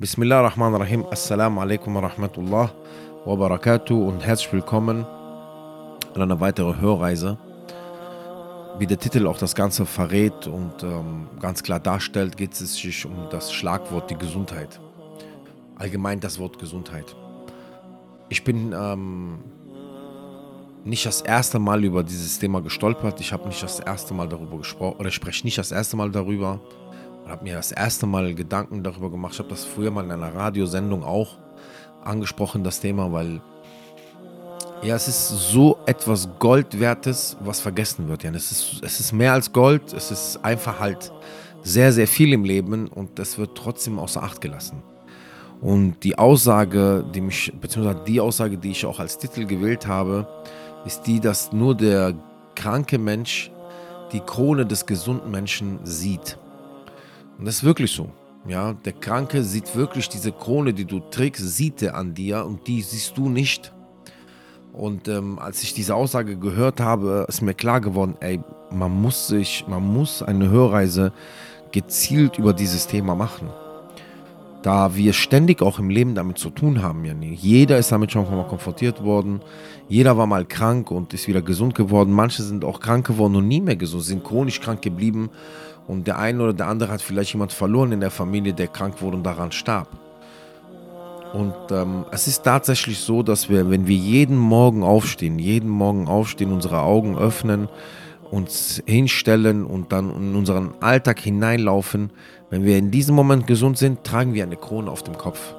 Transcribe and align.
Bismillah 0.00 0.44
ar-Rahman 0.44 0.74
ar-Rahim. 0.74 1.04
Assalamu 1.10 1.60
alaikum 1.60 1.92
wa 1.96 2.02
rahmatullah 2.02 2.70
wa 3.24 3.34
barakatuh 3.34 4.06
und 4.06 4.24
herzlich 4.24 4.52
willkommen 4.52 5.04
an 6.14 6.22
einer 6.22 6.38
weiteren 6.38 6.80
Hörreise. 6.80 7.36
Wie 8.78 8.86
der 8.86 9.00
Titel 9.00 9.26
auch 9.26 9.38
das 9.38 9.56
Ganze 9.56 9.86
verrät 9.86 10.46
und 10.46 10.84
ähm, 10.84 11.26
ganz 11.40 11.64
klar 11.64 11.80
darstellt, 11.80 12.36
geht 12.36 12.52
es 12.52 12.76
sich 12.76 13.06
um 13.06 13.26
das 13.30 13.52
Schlagwort 13.52 14.08
die 14.08 14.16
Gesundheit. 14.16 14.78
Allgemein 15.74 16.20
das 16.20 16.38
Wort 16.38 16.60
Gesundheit. 16.60 17.16
Ich 18.28 18.44
bin 18.44 18.72
ähm, 18.72 19.40
nicht 20.84 21.06
das 21.06 21.22
erste 21.22 21.58
Mal 21.58 21.84
über 21.84 22.04
dieses 22.04 22.38
Thema 22.38 22.62
gestolpert. 22.62 23.20
Ich 23.20 23.32
habe 23.32 23.48
nicht 23.48 23.64
das 23.64 23.80
erste 23.80 24.14
Mal 24.14 24.28
darüber 24.28 24.58
gesprochen 24.58 25.00
oder 25.00 25.10
spreche 25.10 25.44
nicht 25.44 25.58
das 25.58 25.72
erste 25.72 25.96
Mal 25.96 26.12
darüber 26.12 26.60
habe 27.26 27.44
mir 27.44 27.54
das 27.54 27.72
erste 27.72 28.06
Mal 28.06 28.34
Gedanken 28.34 28.82
darüber 28.82 29.10
gemacht. 29.10 29.34
Ich 29.34 29.38
habe 29.38 29.48
das 29.48 29.64
früher 29.64 29.90
mal 29.90 30.04
in 30.04 30.12
einer 30.12 30.34
Radiosendung 30.34 31.04
auch 31.04 31.38
angesprochen, 32.04 32.64
das 32.64 32.80
Thema, 32.80 33.12
weil 33.12 33.40
ja, 34.82 34.94
es 34.94 35.08
ist 35.08 35.28
so 35.28 35.78
etwas 35.86 36.28
Goldwertes, 36.38 37.36
was 37.40 37.60
vergessen 37.60 38.08
wird. 38.08 38.22
Ja. 38.22 38.30
Es, 38.30 38.52
ist, 38.52 38.82
es 38.82 39.00
ist 39.00 39.12
mehr 39.12 39.32
als 39.32 39.52
Gold, 39.52 39.92
es 39.92 40.10
ist 40.10 40.38
einfach 40.44 40.78
halt 40.78 41.12
sehr, 41.62 41.92
sehr 41.92 42.06
viel 42.06 42.32
im 42.32 42.44
Leben 42.44 42.86
und 42.86 43.18
das 43.18 43.38
wird 43.38 43.56
trotzdem 43.56 43.98
außer 43.98 44.22
Acht 44.22 44.40
gelassen. 44.40 44.82
Und 45.60 46.04
die 46.04 46.16
Aussage, 46.16 47.04
die 47.12 47.20
mich, 47.20 47.52
beziehungsweise 47.60 48.04
die 48.06 48.20
Aussage, 48.20 48.56
die 48.56 48.70
ich 48.70 48.86
auch 48.86 49.00
als 49.00 49.18
Titel 49.18 49.44
gewählt 49.44 49.86
habe, 49.86 50.28
ist 50.86 51.06
die, 51.06 51.18
dass 51.18 51.52
nur 51.52 51.74
der 51.74 52.14
kranke 52.54 52.98
Mensch 52.98 53.50
die 54.12 54.20
Krone 54.20 54.64
des 54.64 54.86
gesunden 54.86 55.30
Menschen 55.30 55.80
sieht. 55.84 56.38
Und 57.38 57.46
das 57.46 57.56
ist 57.56 57.64
wirklich 57.64 57.92
so. 57.92 58.10
Ja, 58.46 58.72
der 58.72 58.92
Kranke 58.92 59.42
sieht 59.42 59.76
wirklich 59.76 60.08
diese 60.08 60.32
Krone, 60.32 60.72
die 60.72 60.84
du 60.84 61.00
trägst, 61.00 61.56
sieht 61.56 61.82
er 61.82 61.96
an 61.96 62.14
dir 62.14 62.44
und 62.44 62.66
die 62.66 62.82
siehst 62.82 63.16
du 63.16 63.28
nicht. 63.28 63.72
Und 64.72 65.08
ähm, 65.08 65.38
als 65.38 65.62
ich 65.62 65.74
diese 65.74 65.94
Aussage 65.94 66.36
gehört 66.36 66.80
habe, 66.80 67.26
ist 67.28 67.42
mir 67.42 67.54
klar 67.54 67.80
geworden, 67.80 68.16
ey, 68.20 68.40
man 68.70 68.92
muss 68.92 69.28
sich, 69.28 69.64
man 69.68 69.82
muss 69.82 70.22
eine 70.22 70.50
Hörreise 70.50 71.12
gezielt 71.72 72.38
über 72.38 72.52
dieses 72.52 72.86
Thema 72.86 73.14
machen. 73.14 73.48
Da 74.62 74.94
wir 74.96 75.12
ständig 75.12 75.62
auch 75.62 75.78
im 75.78 75.88
Leben 75.88 76.14
damit 76.14 76.38
zu 76.38 76.50
tun 76.50 76.82
haben, 76.82 77.04
ja 77.04 77.14
nie. 77.14 77.34
Jeder 77.34 77.78
ist 77.78 77.92
damit 77.92 78.12
schon 78.12 78.28
mal 78.30 78.46
konfrontiert 78.46 79.02
worden. 79.04 79.40
Jeder 79.88 80.16
war 80.16 80.26
mal 80.26 80.44
krank 80.44 80.90
und 80.90 81.14
ist 81.14 81.28
wieder 81.28 81.42
gesund 81.42 81.74
geworden. 81.74 82.12
Manche 82.12 82.42
sind 82.42 82.64
auch 82.64 82.80
krank 82.80 83.06
geworden 83.06 83.36
und 83.36 83.48
nie 83.48 83.60
mehr 83.60 83.76
gesund, 83.76 84.04
sind 84.04 84.24
chronisch 84.24 84.60
krank 84.60 84.82
geblieben 84.82 85.30
und 85.88 86.06
der 86.06 86.18
eine 86.18 86.42
oder 86.42 86.52
der 86.52 86.68
andere 86.68 86.92
hat 86.92 87.02
vielleicht 87.02 87.32
jemand 87.32 87.52
verloren 87.52 87.92
in 87.92 88.00
der 88.00 88.10
Familie, 88.10 88.52
der 88.52 88.68
krank 88.68 89.00
wurde 89.00 89.16
und 89.16 89.24
daran 89.24 89.50
starb. 89.50 89.88
Und 91.32 91.54
ähm, 91.70 92.04
es 92.10 92.26
ist 92.26 92.42
tatsächlich 92.44 93.00
so, 93.00 93.22
dass 93.22 93.48
wir, 93.48 93.68
wenn 93.70 93.86
wir 93.86 93.96
jeden 93.96 94.36
Morgen 94.36 94.82
aufstehen, 94.82 95.38
jeden 95.38 95.68
Morgen 95.68 96.06
aufstehen, 96.06 96.52
unsere 96.52 96.80
Augen 96.80 97.18
öffnen, 97.18 97.68
uns 98.30 98.82
hinstellen 98.86 99.64
und 99.64 99.92
dann 99.92 100.14
in 100.14 100.34
unseren 100.34 100.74
Alltag 100.80 101.18
hineinlaufen, 101.20 102.10
wenn 102.50 102.64
wir 102.64 102.78
in 102.78 102.90
diesem 102.90 103.14
Moment 103.14 103.46
gesund 103.46 103.78
sind, 103.78 104.04
tragen 104.04 104.34
wir 104.34 104.42
eine 104.42 104.56
Krone 104.56 104.90
auf 104.90 105.02
dem 105.02 105.16
Kopf. 105.16 105.54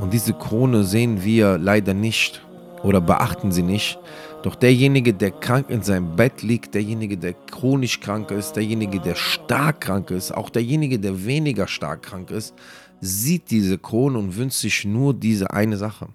Und 0.00 0.12
diese 0.12 0.32
Krone 0.32 0.84
sehen 0.84 1.22
wir 1.22 1.58
leider 1.58 1.94
nicht 1.94 2.42
oder 2.82 3.00
beachten 3.00 3.52
sie 3.52 3.62
nicht, 3.62 3.98
doch 4.44 4.56
derjenige, 4.56 5.14
der 5.14 5.30
krank 5.30 5.70
in 5.70 5.80
seinem 5.80 6.16
Bett 6.16 6.42
liegt, 6.42 6.74
derjenige, 6.74 7.16
der 7.16 7.32
chronisch 7.32 8.00
krank 8.00 8.30
ist, 8.30 8.52
derjenige, 8.52 9.00
der 9.00 9.14
stark 9.14 9.80
krank 9.80 10.10
ist, 10.10 10.32
auch 10.32 10.50
derjenige, 10.50 10.98
der 10.98 11.24
weniger 11.24 11.66
stark 11.66 12.02
krank 12.02 12.30
ist, 12.30 12.54
sieht 13.00 13.50
diese 13.50 13.78
Krone 13.78 14.18
und 14.18 14.36
wünscht 14.36 14.58
sich 14.58 14.84
nur 14.84 15.14
diese 15.14 15.50
eine 15.50 15.78
Sache. 15.78 16.08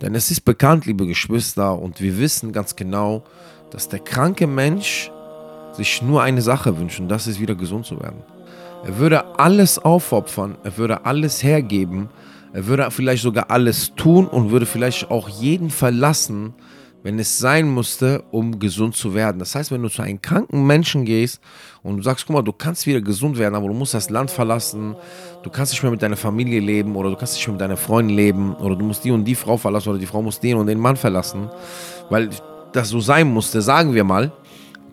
Denn 0.00 0.14
es 0.14 0.30
ist 0.30 0.42
bekannt, 0.42 0.86
liebe 0.86 1.08
Geschwister, 1.08 1.76
und 1.76 2.00
wir 2.00 2.18
wissen 2.20 2.52
ganz 2.52 2.76
genau, 2.76 3.24
dass 3.72 3.88
der 3.88 3.98
kranke 3.98 4.46
Mensch 4.46 5.10
sich 5.72 6.02
nur 6.02 6.22
eine 6.22 6.42
Sache 6.42 6.78
wünscht, 6.78 7.00
und 7.00 7.08
das 7.08 7.26
ist 7.26 7.40
wieder 7.40 7.56
gesund 7.56 7.84
zu 7.84 7.98
werden. 8.00 8.22
Er 8.84 8.96
würde 8.98 9.40
alles 9.40 9.76
aufopfern, 9.80 10.56
er 10.62 10.78
würde 10.78 11.04
alles 11.04 11.42
hergeben, 11.42 12.10
er 12.52 12.68
würde 12.68 12.88
vielleicht 12.92 13.24
sogar 13.24 13.50
alles 13.50 13.92
tun 13.96 14.28
und 14.28 14.52
würde 14.52 14.66
vielleicht 14.66 15.10
auch 15.10 15.28
jeden 15.28 15.70
verlassen, 15.70 16.54
wenn 17.02 17.18
es 17.18 17.38
sein 17.38 17.68
musste, 17.68 18.24
um 18.30 18.58
gesund 18.58 18.94
zu 18.94 19.14
werden. 19.14 19.38
Das 19.38 19.54
heißt, 19.54 19.70
wenn 19.70 19.82
du 19.82 19.88
zu 19.88 20.02
einem 20.02 20.20
kranken 20.20 20.66
Menschen 20.66 21.04
gehst 21.04 21.40
und 21.82 21.96
du 21.96 22.02
sagst, 22.02 22.26
guck 22.26 22.34
mal, 22.34 22.42
du 22.42 22.52
kannst 22.52 22.86
wieder 22.86 23.00
gesund 23.00 23.38
werden, 23.38 23.54
aber 23.54 23.68
du 23.68 23.74
musst 23.74 23.94
das 23.94 24.10
Land 24.10 24.30
verlassen, 24.30 24.94
du 25.42 25.50
kannst 25.50 25.72
nicht 25.72 25.82
mehr 25.82 25.90
mit 25.90 26.02
deiner 26.02 26.16
Familie 26.16 26.60
leben 26.60 26.96
oder 26.96 27.10
du 27.10 27.16
kannst 27.16 27.34
nicht 27.34 27.46
mehr 27.46 27.54
mit 27.54 27.60
deiner 27.60 27.76
Freundin 27.76 28.16
leben 28.16 28.54
oder 28.54 28.76
du 28.76 28.84
musst 28.84 29.04
die 29.04 29.10
und 29.10 29.24
die 29.24 29.34
Frau 29.34 29.56
verlassen 29.56 29.90
oder 29.90 29.98
die 29.98 30.06
Frau 30.06 30.20
muss 30.20 30.40
den 30.40 30.56
und 30.56 30.66
den 30.66 30.78
Mann 30.78 30.96
verlassen, 30.96 31.48
weil 32.10 32.30
das 32.72 32.88
so 32.90 33.00
sein 33.00 33.32
musste, 33.32 33.62
sagen 33.62 33.94
wir 33.94 34.04
mal, 34.04 34.32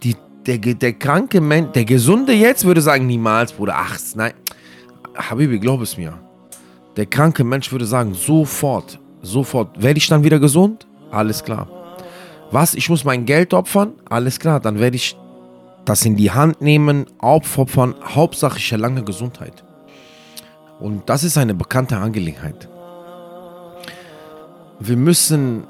die, 0.02 0.16
der, 0.46 0.58
der 0.58 0.94
kranke 0.94 1.42
Mensch, 1.42 1.72
der 1.74 1.86
Gesunde 1.86 2.34
jetzt 2.34 2.64
würde 2.64 2.82
sagen, 2.82 3.06
niemals, 3.06 3.52
Bruder, 3.52 3.76
ach, 3.76 4.00
nein, 4.16 4.34
Habibi, 5.16 5.60
glaub 5.60 5.82
es 5.82 5.98
mir. 5.98 6.14
Der 6.96 7.06
kranke 7.06 7.44
Mensch 7.44 7.72
würde 7.72 7.86
sagen, 7.86 8.14
sofort, 8.14 9.00
sofort, 9.22 9.82
werde 9.82 9.98
ich 9.98 10.08
dann 10.08 10.24
wieder 10.24 10.40
gesund? 10.40 10.88
Alles 11.12 11.44
klar. 11.44 11.77
Was, 12.52 12.74
ich 12.74 12.90
muss 12.90 13.04
mein 13.04 13.26
Geld 13.26 13.54
opfern? 13.54 13.94
Alles 14.10 14.40
klar, 14.40 14.60
dann 14.60 14.80
werde 14.80 14.96
ich 14.96 15.18
das 15.86 16.06
in 16.06 16.16
die 16.16 16.32
Hand 16.32 16.62
nehmen, 16.62 17.06
aufopfern. 17.18 17.96
Hauptsache, 18.04 18.58
ich 18.58 18.72
erlange 18.72 19.04
Gesundheit. 19.04 19.64
Und 20.80 21.10
das 21.10 21.24
ist 21.24 21.38
eine 21.38 21.54
bekannte 21.54 21.98
Angelegenheit. 21.98 22.70
Wir 24.80 24.96
müssen, 24.96 25.64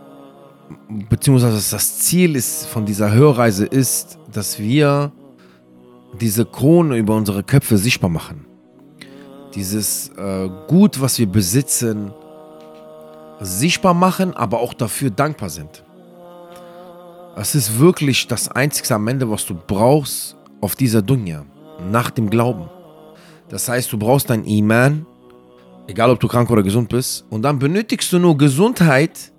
beziehungsweise 1.09 1.55
das 1.55 1.99
Ziel 1.99 2.35
ist 2.35 2.65
von 2.65 2.85
dieser 2.85 3.11
Hörreise 3.11 3.65
ist, 3.65 4.19
dass 4.31 4.59
wir 4.59 5.11
diese 6.19 6.45
Krone 6.45 6.97
über 6.97 7.15
unsere 7.15 7.43
Köpfe 7.43 7.77
sichtbar 7.77 8.09
machen. 8.09 8.45
Dieses 9.55 10.09
äh, 10.17 10.49
Gut, 10.67 10.99
was 10.99 11.17
wir 11.19 11.27
besitzen, 11.27 12.11
sichtbar 13.39 13.93
machen, 13.93 14.35
aber 14.35 14.59
auch 14.59 14.73
dafür 14.73 15.09
dankbar 15.09 15.49
sind. 15.49 15.83
Es 17.39 17.53
ist 17.53 17.77
wirklich 17.77 18.25
das 18.25 18.49
Einzige 18.49 18.95
am 18.95 19.07
Ende, 19.07 19.29
was 19.29 19.45
du 19.45 19.53
brauchst 19.53 20.35
auf 20.59 20.75
dieser 20.75 21.03
Dunja, 21.03 21.45
nach 21.91 22.09
dem 22.09 22.31
Glauben. 22.31 22.67
Das 23.47 23.69
heißt, 23.69 23.93
du 23.93 23.99
brauchst 23.99 24.31
dein 24.31 24.43
Iman, 24.43 25.05
egal 25.85 26.09
ob 26.09 26.19
du 26.19 26.27
krank 26.27 26.49
oder 26.49 26.63
gesund 26.63 26.89
bist, 26.89 27.27
und 27.29 27.43
dann 27.43 27.59
benötigst 27.59 28.11
du 28.11 28.17
nur 28.17 28.35
Gesundheit, 28.35 29.31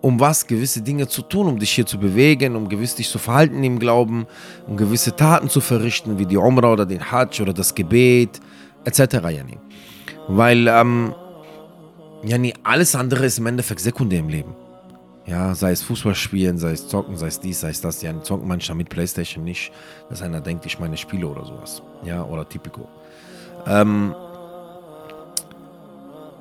um 0.00 0.18
was 0.18 0.46
gewisse 0.46 0.80
Dinge 0.80 1.08
zu 1.08 1.20
tun, 1.20 1.46
um 1.46 1.58
dich 1.58 1.72
hier 1.72 1.84
zu 1.84 1.98
bewegen, 1.98 2.56
um 2.56 2.70
gewiss 2.70 2.94
dich 2.94 3.10
zu 3.10 3.18
verhalten 3.18 3.62
im 3.62 3.78
Glauben, 3.78 4.26
um 4.66 4.78
gewisse 4.78 5.14
Taten 5.14 5.50
zu 5.50 5.60
verrichten, 5.60 6.18
wie 6.18 6.24
die 6.24 6.38
Umrah 6.38 6.72
oder 6.72 6.86
den 6.86 7.12
Hajj 7.12 7.42
oder 7.42 7.52
das 7.52 7.74
Gebet, 7.74 8.40
etc. 8.86 9.18
Weil 10.28 10.66
ähm, 10.68 11.14
alles 12.62 12.94
andere 12.94 13.26
ist 13.26 13.38
im 13.38 13.46
Endeffekt 13.46 13.80
sekundär 13.80 14.20
im 14.20 14.30
Leben. 14.30 14.54
Ja, 15.26 15.56
sei 15.56 15.72
es 15.72 15.82
Fußball 15.82 16.14
spielen, 16.14 16.56
sei 16.56 16.70
es 16.70 16.86
zocken, 16.86 17.16
sei 17.16 17.26
es 17.26 17.40
dies, 17.40 17.60
sei 17.60 17.70
es 17.70 17.80
das. 17.80 18.00
Ja, 18.00 18.22
zocken 18.22 18.46
manchmal 18.46 18.76
mit 18.76 18.88
Playstation 18.88 19.42
nicht, 19.42 19.72
dass 20.08 20.22
einer 20.22 20.40
denkt, 20.40 20.64
ich 20.66 20.78
meine 20.78 20.96
Spiele 20.96 21.26
oder 21.26 21.44
sowas. 21.44 21.82
Ja, 22.04 22.24
oder 22.24 22.48
Typico. 22.48 22.88
Ähm, 23.66 24.14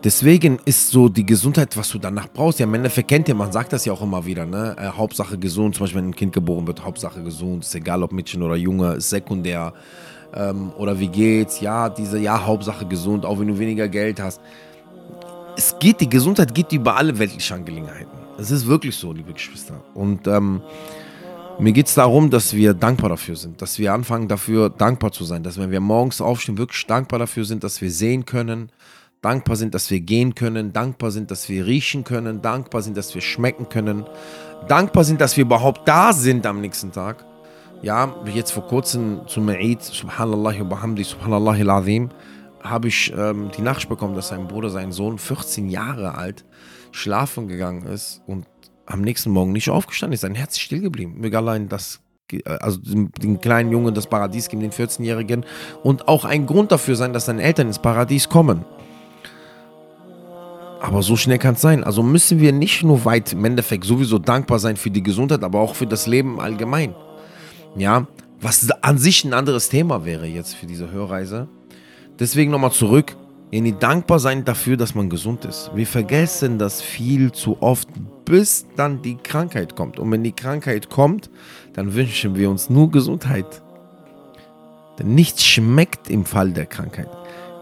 deswegen 0.03 0.59
ist 0.66 0.91
so 0.91 1.09
die 1.09 1.25
Gesundheit, 1.25 1.75
was 1.75 1.90
du 1.90 1.97
danach 1.97 2.28
brauchst. 2.31 2.59
Ja, 2.59 2.68
im 2.68 2.75
Endeffekt 2.75 3.07
kennt 3.07 3.28
ihr, 3.28 3.34
man 3.34 3.51
sagt 3.51 3.73
das 3.73 3.85
ja 3.85 3.94
auch 3.94 4.03
immer 4.03 4.23
wieder, 4.23 4.46
ne? 4.46 4.75
Äh, 4.78 4.90
Hauptsache 4.90 5.40
gesund, 5.40 5.73
zum 5.73 5.85
Beispiel 5.85 6.02
wenn 6.02 6.09
ein 6.09 6.16
Kind 6.16 6.34
geboren 6.34 6.67
wird, 6.67 6.85
Hauptsache 6.85 7.23
gesund. 7.23 7.63
Ist 7.63 7.73
egal, 7.73 8.03
ob 8.03 8.12
Mädchen 8.12 8.44
oder 8.44 8.56
Junge, 8.56 8.94
ist 8.94 9.09
sekundär. 9.09 9.73
Ähm, 10.35 10.72
oder 10.78 11.00
wie 11.00 11.07
geht's? 11.07 11.59
Ja, 11.59 11.90
diese, 11.90 12.19
ja, 12.19 12.46
Hauptsache 12.46 12.85
gesund, 12.85 13.25
auch 13.25 13.40
wenn 13.40 13.47
du 13.47 13.57
weniger 13.57 13.88
Geld 13.88 14.19
hast. 14.19 14.40
Es 15.58 15.76
geht, 15.79 16.02
die 16.02 16.09
Gesundheit 16.09 16.53
geht 16.53 16.72
über 16.72 16.96
alle 16.97 17.17
weltlichen 17.17 17.55
Angelegenheiten. 17.55 18.24
Es 18.37 18.52
ist 18.52 18.67
wirklich 18.67 18.96
so, 18.96 19.14
liebe 19.14 19.32
Geschwister. 19.32 19.82
Und 19.93 20.28
ähm, 20.28 20.61
mir 21.58 21.72
geht 21.72 21.87
es 21.87 21.93
darum, 21.93 22.29
dass 22.29 22.53
wir 22.53 22.73
dankbar 22.73 23.09
dafür 23.09 23.37
sind, 23.37 23.61
dass 23.61 23.79
wir 23.79 23.93
anfangen 23.93 24.28
dafür 24.28 24.70
dankbar 24.70 25.14
zu 25.14 25.23
sein, 25.23 25.41
dass 25.41 25.58
wenn 25.58 25.72
wir 25.72 25.79
morgens 25.79 26.20
aufstehen, 26.20 26.58
wirklich 26.58 26.85
dankbar 26.85 27.20
dafür 27.20 27.46
sind, 27.46 27.64
dass 27.64 27.79
wir 27.79 27.90
sehen 27.90 28.26
können, 28.26 28.70
dankbar 29.22 29.55
sind, 29.55 29.73
dass 29.73 29.90
wir 29.90 30.02
gehen 30.02 30.35
können, 30.35 30.73
dankbar 30.73 31.11
sind, 31.11 31.32
dass 31.32 31.47
wir 31.47 31.66
riechen 31.66 32.03
können, 32.03 32.41
dankbar 32.41 32.82
sind, 32.82 32.97
dass 32.97 33.16
wir 33.16 33.22
schmecken 33.22 33.70
können, 33.70 34.03
dankbar 34.67 35.05
sind, 35.05 35.22
dass 35.22 35.37
wir 35.37 35.46
überhaupt 35.46 35.87
da 35.87 36.11
sind 36.11 36.46
am 36.46 36.59
nächsten 36.59 36.91
Tag. 36.91 37.26
Ja, 37.82 38.16
jetzt 38.34 38.52
vor 38.52 38.67
kurzem 38.67 39.22
zum 39.28 39.47
Eid, 39.47 39.82
Subhanallah 39.82 40.53
wa 40.70 41.03
Subhanallah 41.03 41.52
al-Azim, 41.53 42.09
habe 42.61 42.87
ich 42.90 43.14
ähm, 43.16 43.49
die 43.58 43.61
Nachricht 43.61 43.87
bekommen, 43.87 44.16
dass 44.16 44.29
sein 44.29 44.47
Bruder, 44.47 44.70
sein 44.70 44.91
Sohn, 44.91 45.20
14 45.20 45.70
Jahre 45.70 46.16
alt, 46.16 46.43
schlafen 46.96 47.47
gegangen 47.47 47.86
ist 47.86 48.22
und 48.26 48.46
am 48.86 49.02
nächsten 49.02 49.32
Morgen 49.32 49.52
nicht 49.52 49.70
aufgestanden 49.70 50.14
ist. 50.14 50.22
Sein 50.22 50.36
Herz 50.36 50.53
ist 50.53 50.62
still 50.62 50.82
geblieben. 50.82 51.16
Mir 51.18 51.36
allein 51.36 51.68
das, 51.68 52.00
also 52.59 52.80
den, 52.80 53.12
den, 53.12 53.42
kleinen 53.42 53.72
Jungen 53.72 53.94
das 53.94 54.08
Paradies 54.08 54.47
geben, 54.47 54.62
den 54.62 54.72
14-Jährigen 54.72 55.46
und 55.84 56.08
auch 56.08 56.26
ein 56.26 56.46
Grund 56.46 56.72
dafür 56.72 56.96
sein, 56.96 57.14
dass 57.14 57.26
seine 57.26 57.44
Eltern 57.44 57.68
ins 57.68 57.80
Paradies 57.80 58.30
kommen. 58.30 58.66
Aber 60.82 61.02
so 61.02 61.16
schnell 61.16 61.40
kann 61.40 61.56
es 61.56 61.62
sein. 61.62 61.84
Also 61.84 62.03
müssen 62.03 62.40
wir 62.40 62.52
nicht 62.52 62.84
nur 62.84 63.06
weit 63.06 63.34
im 63.34 63.44
Endeffekt 63.44 63.86
sowieso 63.86 64.20
dankbar 64.20 64.59
sein 64.59 64.78
für 64.78 64.92
die 64.92 65.03
Gesundheit, 65.03 65.44
aber 65.44 65.59
auch 65.59 65.76
für 65.76 65.88
das 65.88 66.06
Leben 66.06 66.40
allgemein. 66.40 66.94
Ja, 67.76 68.08
was 68.40 68.70
an 68.82 68.97
sich 68.97 69.26
ein 69.26 69.34
anderes 69.34 69.70
Thema 69.70 70.06
wäre 70.06 70.28
jetzt 70.28 70.56
für 70.56 70.68
diese 70.68 70.92
Hörreise. 70.92 71.47
Deswegen 72.20 72.52
nochmal 72.52 72.72
zurück. 72.72 73.18
Ihr 73.52 73.74
dankbar 73.74 74.20
sein 74.20 74.44
dafür, 74.44 74.76
dass 74.76 74.96
man 74.96 75.09
gesund 75.09 75.46
ist. 75.46 75.72
Wir 75.74 75.88
vergessen 75.88 76.58
das 76.58 76.82
viel 76.82 77.32
zu 77.32 77.62
oft, 77.62 77.88
bis 78.26 78.66
dann 78.76 79.02
die 79.02 79.16
Krankheit 79.16 79.76
kommt. 79.76 80.00
Und 80.00 80.12
wenn 80.12 80.24
die 80.24 80.32
Krankheit 80.32 80.90
kommt, 80.90 81.30
dann 81.74 81.94
wünschen 81.94 82.36
wir 82.36 82.50
uns 82.50 82.70
nur 82.70 82.92
Gesundheit. 82.92 83.62
Denn 84.97 85.14
nichts 85.14 85.46
schmeckt 85.46 86.09
im 86.09 86.26
Fall 86.26 86.52
der 86.52 86.66
Krankheit. 86.66 87.09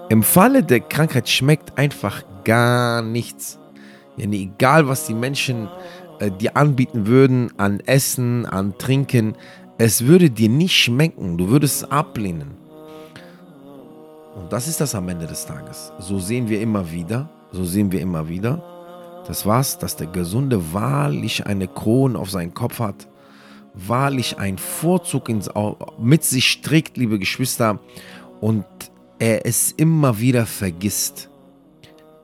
Im 0.09 0.23
Falle 0.23 0.63
der 0.63 0.79
Krankheit 0.79 1.27
schmeckt 1.29 1.77
einfach 1.77 2.23
gar 2.43 3.01
nichts. 3.01 3.59
Ja, 4.17 4.29
egal, 4.29 4.87
was 4.87 5.07
die 5.07 5.13
Menschen 5.13 5.67
äh, 6.19 6.31
dir 6.31 6.55
anbieten 6.55 7.07
würden 7.07 7.51
an 7.57 7.79
Essen, 7.81 8.45
an 8.45 8.77
Trinken, 8.77 9.35
es 9.77 10.05
würde 10.05 10.29
dir 10.29 10.49
nicht 10.49 10.75
schmecken. 10.75 11.37
Du 11.37 11.49
würdest 11.49 11.83
es 11.83 11.91
ablehnen. 11.91 12.62
Und 14.35 14.51
das 14.51 14.67
ist 14.67 14.81
das 14.81 14.95
am 14.95 15.07
Ende 15.09 15.27
des 15.27 15.45
Tages. 15.45 15.91
So 15.99 16.19
sehen 16.19 16.49
wir 16.49 16.59
immer 16.61 16.91
wieder, 16.91 17.29
so 17.51 17.63
sehen 17.63 17.91
wir 17.91 18.01
immer 18.01 18.27
wieder. 18.27 18.61
Das 19.27 19.45
war's, 19.45 19.77
dass 19.77 19.95
der 19.95 20.07
Gesunde 20.07 20.73
wahrlich 20.73 21.45
eine 21.45 21.67
Krone 21.67 22.17
auf 22.17 22.29
seinen 22.29 22.53
Kopf 22.53 22.79
hat, 22.79 23.07
wahrlich 23.73 24.37
einen 24.39 24.57
Vorzug 24.57 25.29
ins, 25.29 25.49
mit 25.99 26.23
sich 26.23 26.61
trägt, 26.61 26.97
liebe 26.97 27.19
Geschwister, 27.19 27.79
und 28.41 28.65
er 29.19 29.45
es 29.45 29.71
immer 29.71 30.19
wieder 30.19 30.45
vergisst. 30.45 31.29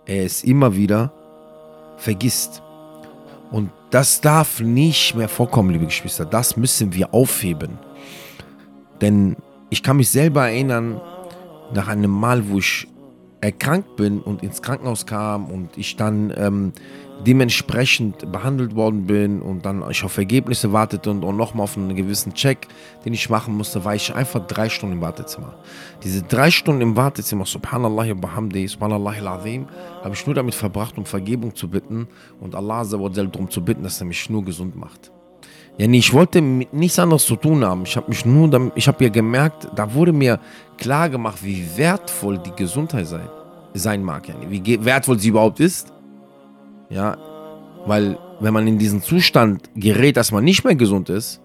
Er 0.05 0.25
es 0.25 0.43
immer 0.43 0.75
wieder 0.75 1.13
vergisst. 1.97 2.61
Und 3.51 3.71
das 3.91 4.19
darf 4.19 4.59
nicht 4.59 5.15
mehr 5.15 5.29
vorkommen, 5.29 5.69
liebe 5.71 5.85
Geschwister. 5.85 6.25
Das 6.25 6.57
müssen 6.57 6.93
wir 6.93 7.13
aufheben. 7.13 7.79
Denn 8.99 9.37
ich 9.69 9.81
kann 9.81 9.97
mich 9.97 10.09
selber 10.09 10.49
erinnern, 10.49 10.99
nach 11.73 11.87
einem 11.87 12.11
Mal, 12.11 12.49
wo 12.49 12.59
ich 12.59 12.87
erkrankt 13.41 13.95
bin 13.95 14.19
und 14.19 14.43
ins 14.43 14.61
Krankenhaus 14.61 15.05
kam 15.05 15.45
und 15.45 15.77
ich 15.77 15.95
dann 15.95 16.33
ähm, 16.35 16.73
dementsprechend 17.25 18.31
behandelt 18.31 18.75
worden 18.75 19.05
bin 19.05 19.41
und 19.41 19.65
dann 19.65 19.83
ich 19.89 20.03
auf 20.03 20.17
Ergebnisse 20.17 20.71
wartete 20.71 21.09
und, 21.09 21.23
und 21.23 21.37
nochmal 21.37 21.63
auf 21.63 21.77
einen 21.77 21.95
gewissen 21.95 22.33
Check, 22.33 22.67
den 23.05 23.13
ich 23.13 23.29
machen 23.29 23.55
musste, 23.55 23.83
war 23.83 23.95
ich 23.95 24.13
einfach 24.13 24.45
drei 24.47 24.69
Stunden 24.69 24.95
im 24.95 25.01
Wartezimmer. 25.01 25.55
Diese 26.03 26.21
drei 26.23 26.51
Stunden 26.51 26.81
im 26.81 26.95
Wartezimmer, 26.95 27.45
Subhanallah 27.45 28.09
wa 28.09 28.13
bihamdi, 28.13 28.67
Subhanallah 28.67 29.11
al-Azim, 29.11 29.67
habe 30.03 30.13
ich 30.13 30.25
nur 30.25 30.35
damit 30.35 30.55
verbracht, 30.55 30.97
um 30.97 31.05
Vergebung 31.05 31.55
zu 31.55 31.69
bitten 31.69 32.07
und 32.39 32.55
Allah 32.55 32.83
darum 32.85 33.49
zu 33.49 33.63
bitten, 33.63 33.83
dass 33.83 34.01
er 34.01 34.07
mich 34.07 34.29
nur 34.29 34.43
gesund 34.43 34.75
macht. 34.75 35.11
Ja, 35.79 35.87
ich 35.87 36.11
wollte 36.11 36.41
mit 36.41 36.73
nichts 36.73 36.99
anderes 36.99 37.25
zu 37.25 37.37
tun 37.37 37.63
haben. 37.63 37.83
Ich 37.85 37.95
habe 37.95 38.09
mich 38.09 38.25
nur, 38.25 38.49
damit, 38.49 38.73
ich 38.75 38.89
habe 38.89 39.01
ja 39.01 39.09
gemerkt, 39.09 39.69
da 39.73 39.93
wurde 39.93 40.11
mir 40.11 40.41
klar 40.77 41.09
gemacht, 41.09 41.39
wie 41.41 41.65
wertvoll 41.77 42.37
die 42.37 42.51
Gesundheit 42.51 43.07
sei, 43.07 43.21
sein 43.73 44.03
mag. 44.03 44.27
Ja, 44.27 44.35
wie 44.49 44.83
wertvoll 44.83 45.17
sie 45.19 45.29
überhaupt 45.29 45.61
ist. 45.61 45.93
Ja, 46.89 47.17
weil 47.85 48.17
wenn 48.41 48.53
man 48.53 48.67
in 48.67 48.77
diesen 48.77 49.01
Zustand 49.01 49.69
gerät, 49.73 50.17
dass 50.17 50.33
man 50.33 50.43
nicht 50.43 50.65
mehr 50.65 50.75
gesund 50.75 51.07
ist 51.07 51.39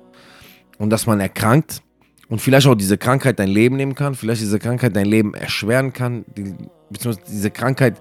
und 0.79 0.91
dass 0.91 1.07
man 1.07 1.21
erkrankt 1.21 1.83
und 2.29 2.41
vielleicht 2.41 2.67
auch 2.67 2.75
diese 2.75 2.99
Krankheit 2.99 3.39
dein 3.39 3.51
Leben 3.51 3.77
nehmen 3.77 3.95
kann, 3.95 4.17
vielleicht 4.17 4.41
diese 4.41 4.59
Krankheit 4.59 4.97
dein 4.97 5.07
Leben 5.07 5.35
erschweren 5.35 5.93
kann, 5.93 6.25
die, 6.37 6.57
beziehungsweise 6.91 7.25
diese 7.31 7.53
Krankheit 7.53 8.01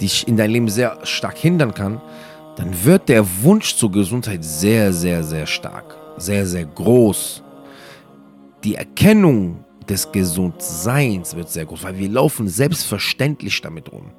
dich 0.00 0.26
in 0.26 0.36
dein 0.36 0.50
Leben 0.50 0.68
sehr 0.68 0.98
stark 1.04 1.38
hindern 1.38 1.72
kann, 1.72 2.00
dann 2.58 2.84
wird 2.84 3.08
der 3.08 3.24
Wunsch 3.42 3.76
zur 3.76 3.92
Gesundheit 3.92 4.42
sehr, 4.42 4.92
sehr, 4.92 5.22
sehr 5.22 5.46
stark, 5.46 5.96
sehr, 6.16 6.44
sehr 6.44 6.66
groß. 6.66 7.44
Die 8.64 8.74
Erkennung 8.74 9.64
des 9.88 10.10
Gesundseins 10.10 11.36
wird 11.36 11.48
sehr 11.50 11.66
groß, 11.66 11.84
weil 11.84 11.96
wir 11.96 12.08
laufen 12.08 12.48
selbstverständlich 12.48 13.60
damit 13.60 13.92
rum. 13.92 14.10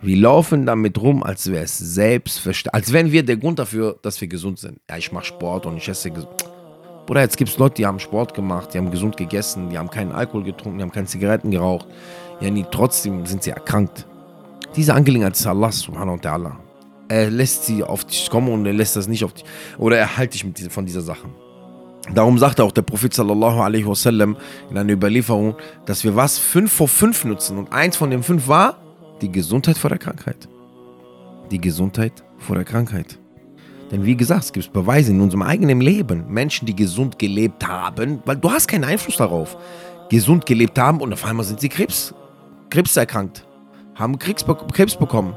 Wir 0.00 0.16
laufen 0.16 0.64
damit 0.64 0.96
rum, 0.96 1.24
als 1.24 1.50
wäre 1.50 1.64
es 1.64 1.76
selbstverständlich, 1.76 2.74
als 2.74 2.92
wären 2.92 3.10
wir 3.10 3.24
der 3.24 3.36
Grund 3.36 3.58
dafür, 3.58 3.98
dass 4.02 4.20
wir 4.20 4.28
gesund 4.28 4.60
sind. 4.60 4.78
Ja, 4.88 4.96
ich 4.96 5.10
mache 5.10 5.24
Sport 5.24 5.66
und 5.66 5.76
ich 5.76 5.88
esse 5.88 6.12
gesund. 6.12 6.44
Bruder, 7.06 7.22
jetzt 7.22 7.36
gibt 7.36 7.50
es 7.50 7.58
Leute, 7.58 7.74
die 7.74 7.86
haben 7.86 7.98
Sport 7.98 8.32
gemacht, 8.32 8.72
die 8.72 8.78
haben 8.78 8.92
gesund 8.92 9.16
gegessen, 9.16 9.70
die 9.70 9.76
haben 9.76 9.90
keinen 9.90 10.12
Alkohol 10.12 10.44
getrunken, 10.44 10.78
die 10.78 10.84
haben 10.84 10.92
keine 10.92 11.08
Zigaretten 11.08 11.50
geraucht. 11.50 11.88
Ja, 12.40 12.48
nie, 12.48 12.64
trotzdem 12.70 13.26
sind 13.26 13.42
sie 13.42 13.50
erkrankt. 13.50 14.06
Diese 14.76 14.94
Angelegenheit 14.94 15.34
ist 15.34 15.46
Allah 15.48 15.72
subhanahu 15.72 16.18
wa 16.18 16.20
ta'ala 16.20 16.71
er 17.12 17.30
lässt 17.30 17.66
sie 17.66 17.84
auf 17.84 18.04
dich 18.04 18.30
kommen 18.30 18.48
und 18.48 18.64
er 18.64 18.72
lässt 18.72 18.96
das 18.96 19.06
nicht 19.06 19.24
auf 19.24 19.34
dich, 19.34 19.44
oder 19.78 19.98
er 19.98 20.16
hält 20.16 20.32
dich 20.34 20.44
mit, 20.44 20.58
von 20.72 20.86
dieser 20.86 21.02
Sache. 21.02 21.28
Darum 22.14 22.38
sagte 22.38 22.64
auch 22.64 22.72
der 22.72 22.82
Prophet 22.82 23.14
sallallahu 23.14 23.60
alaihi 23.60 23.86
wasallam 23.86 24.36
in 24.70 24.78
einer 24.78 24.92
Überlieferung, 24.92 25.54
dass 25.86 26.02
wir 26.02 26.16
was 26.16 26.38
fünf 26.38 26.72
vor 26.72 26.88
fünf 26.88 27.24
nutzen 27.24 27.58
und 27.58 27.72
eins 27.72 27.96
von 27.96 28.10
den 28.10 28.22
fünf 28.22 28.48
war 28.48 28.78
die 29.20 29.30
Gesundheit 29.30 29.78
vor 29.78 29.90
der 29.90 29.98
Krankheit. 29.98 30.48
Die 31.50 31.60
Gesundheit 31.60 32.24
vor 32.38 32.56
der 32.56 32.64
Krankheit. 32.64 33.18
Denn 33.92 34.04
wie 34.04 34.16
gesagt, 34.16 34.44
es 34.44 34.52
gibt 34.52 34.72
Beweise 34.72 35.12
in 35.12 35.20
unserem 35.20 35.42
eigenen 35.42 35.80
Leben. 35.80 36.24
Menschen, 36.28 36.66
die 36.66 36.74
gesund 36.74 37.18
gelebt 37.18 37.68
haben, 37.68 38.20
weil 38.24 38.36
du 38.36 38.50
hast 38.50 38.66
keinen 38.66 38.84
Einfluss 38.84 39.18
darauf. 39.18 39.56
Gesund 40.08 40.44
gelebt 40.46 40.78
haben 40.78 41.00
und 41.00 41.12
auf 41.12 41.24
einmal 41.24 41.44
sind 41.44 41.60
sie 41.60 41.68
Krebs, 41.68 42.14
Krebs 42.70 42.96
erkrankt, 42.96 43.46
haben 43.94 44.18
Krebs 44.18 44.44
bekommen 44.96 45.36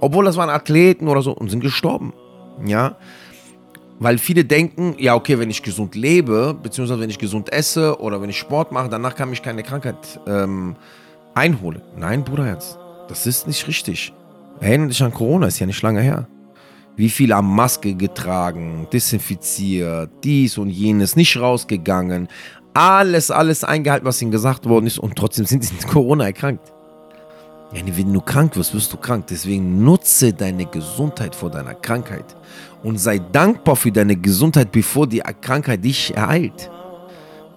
obwohl 0.00 0.24
das 0.24 0.36
waren 0.36 0.50
Athleten 0.50 1.08
oder 1.08 1.22
so 1.22 1.32
und 1.32 1.50
sind 1.50 1.60
gestorben. 1.60 2.12
Ja, 2.64 2.96
weil 3.98 4.18
viele 4.18 4.44
denken, 4.44 4.96
ja, 4.98 5.14
okay, 5.14 5.38
wenn 5.38 5.50
ich 5.50 5.62
gesund 5.62 5.94
lebe, 5.94 6.54
beziehungsweise 6.60 7.00
wenn 7.00 7.10
ich 7.10 7.18
gesund 7.18 7.52
esse 7.52 7.98
oder 8.00 8.20
wenn 8.20 8.28
ich 8.28 8.38
Sport 8.38 8.72
mache, 8.72 8.88
danach 8.88 9.14
kann 9.14 9.30
mich 9.30 9.42
keine 9.42 9.62
Krankheit 9.62 10.20
ähm, 10.26 10.76
einholen. 11.34 11.80
Nein, 11.96 12.24
Bruderherz, 12.24 12.76
das 13.08 13.26
ist 13.26 13.46
nicht 13.46 13.66
richtig. 13.68 14.12
Erinnere 14.60 14.88
dich 14.88 15.02
an 15.02 15.12
Corona, 15.12 15.46
ist 15.46 15.58
ja 15.58 15.66
nicht 15.66 15.82
lange 15.82 16.00
her. 16.00 16.28
Wie 16.96 17.08
viele 17.08 17.34
haben 17.36 17.54
Maske 17.54 17.94
getragen, 17.94 18.86
desinfiziert, 18.92 20.10
dies 20.22 20.58
und 20.58 20.70
jenes, 20.70 21.16
nicht 21.16 21.36
rausgegangen. 21.36 22.28
Alles, 22.72 23.30
alles 23.30 23.64
eingehalten, 23.64 24.06
was 24.06 24.20
ihnen 24.20 24.32
gesagt 24.32 24.68
worden 24.68 24.86
ist 24.86 24.98
und 24.98 25.16
trotzdem 25.16 25.46
sind 25.46 25.64
sie 25.64 25.74
mit 25.74 25.86
Corona 25.86 26.24
erkrankt. 26.26 26.73
Wenn 27.74 28.12
du 28.12 28.20
krank 28.20 28.54
wirst, 28.54 28.72
wirst 28.72 28.92
du 28.92 28.96
krank. 28.96 29.26
Deswegen 29.28 29.84
nutze 29.84 30.32
deine 30.32 30.64
Gesundheit 30.64 31.34
vor 31.34 31.50
deiner 31.50 31.74
Krankheit 31.74 32.36
und 32.84 32.98
sei 32.98 33.18
dankbar 33.18 33.74
für 33.74 33.90
deine 33.90 34.14
Gesundheit, 34.14 34.70
bevor 34.70 35.08
die 35.08 35.22
Krankheit 35.40 35.84
dich 35.84 36.14
ereilt. 36.14 36.70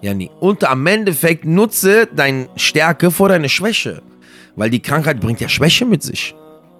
Nee. 0.02 0.30
Und 0.40 0.64
am 0.64 0.86
Endeffekt 0.86 1.44
nutze 1.44 2.06
deine 2.06 2.48
Stärke 2.56 3.10
vor 3.12 3.28
deiner 3.28 3.48
Schwäche, 3.48 4.02
weil 4.56 4.70
die 4.70 4.80
Krankheit 4.80 5.20
bringt 5.20 5.40
ja 5.40 5.48
Schwäche 5.48 5.84
mit 5.86 6.02
sich. 6.02 6.34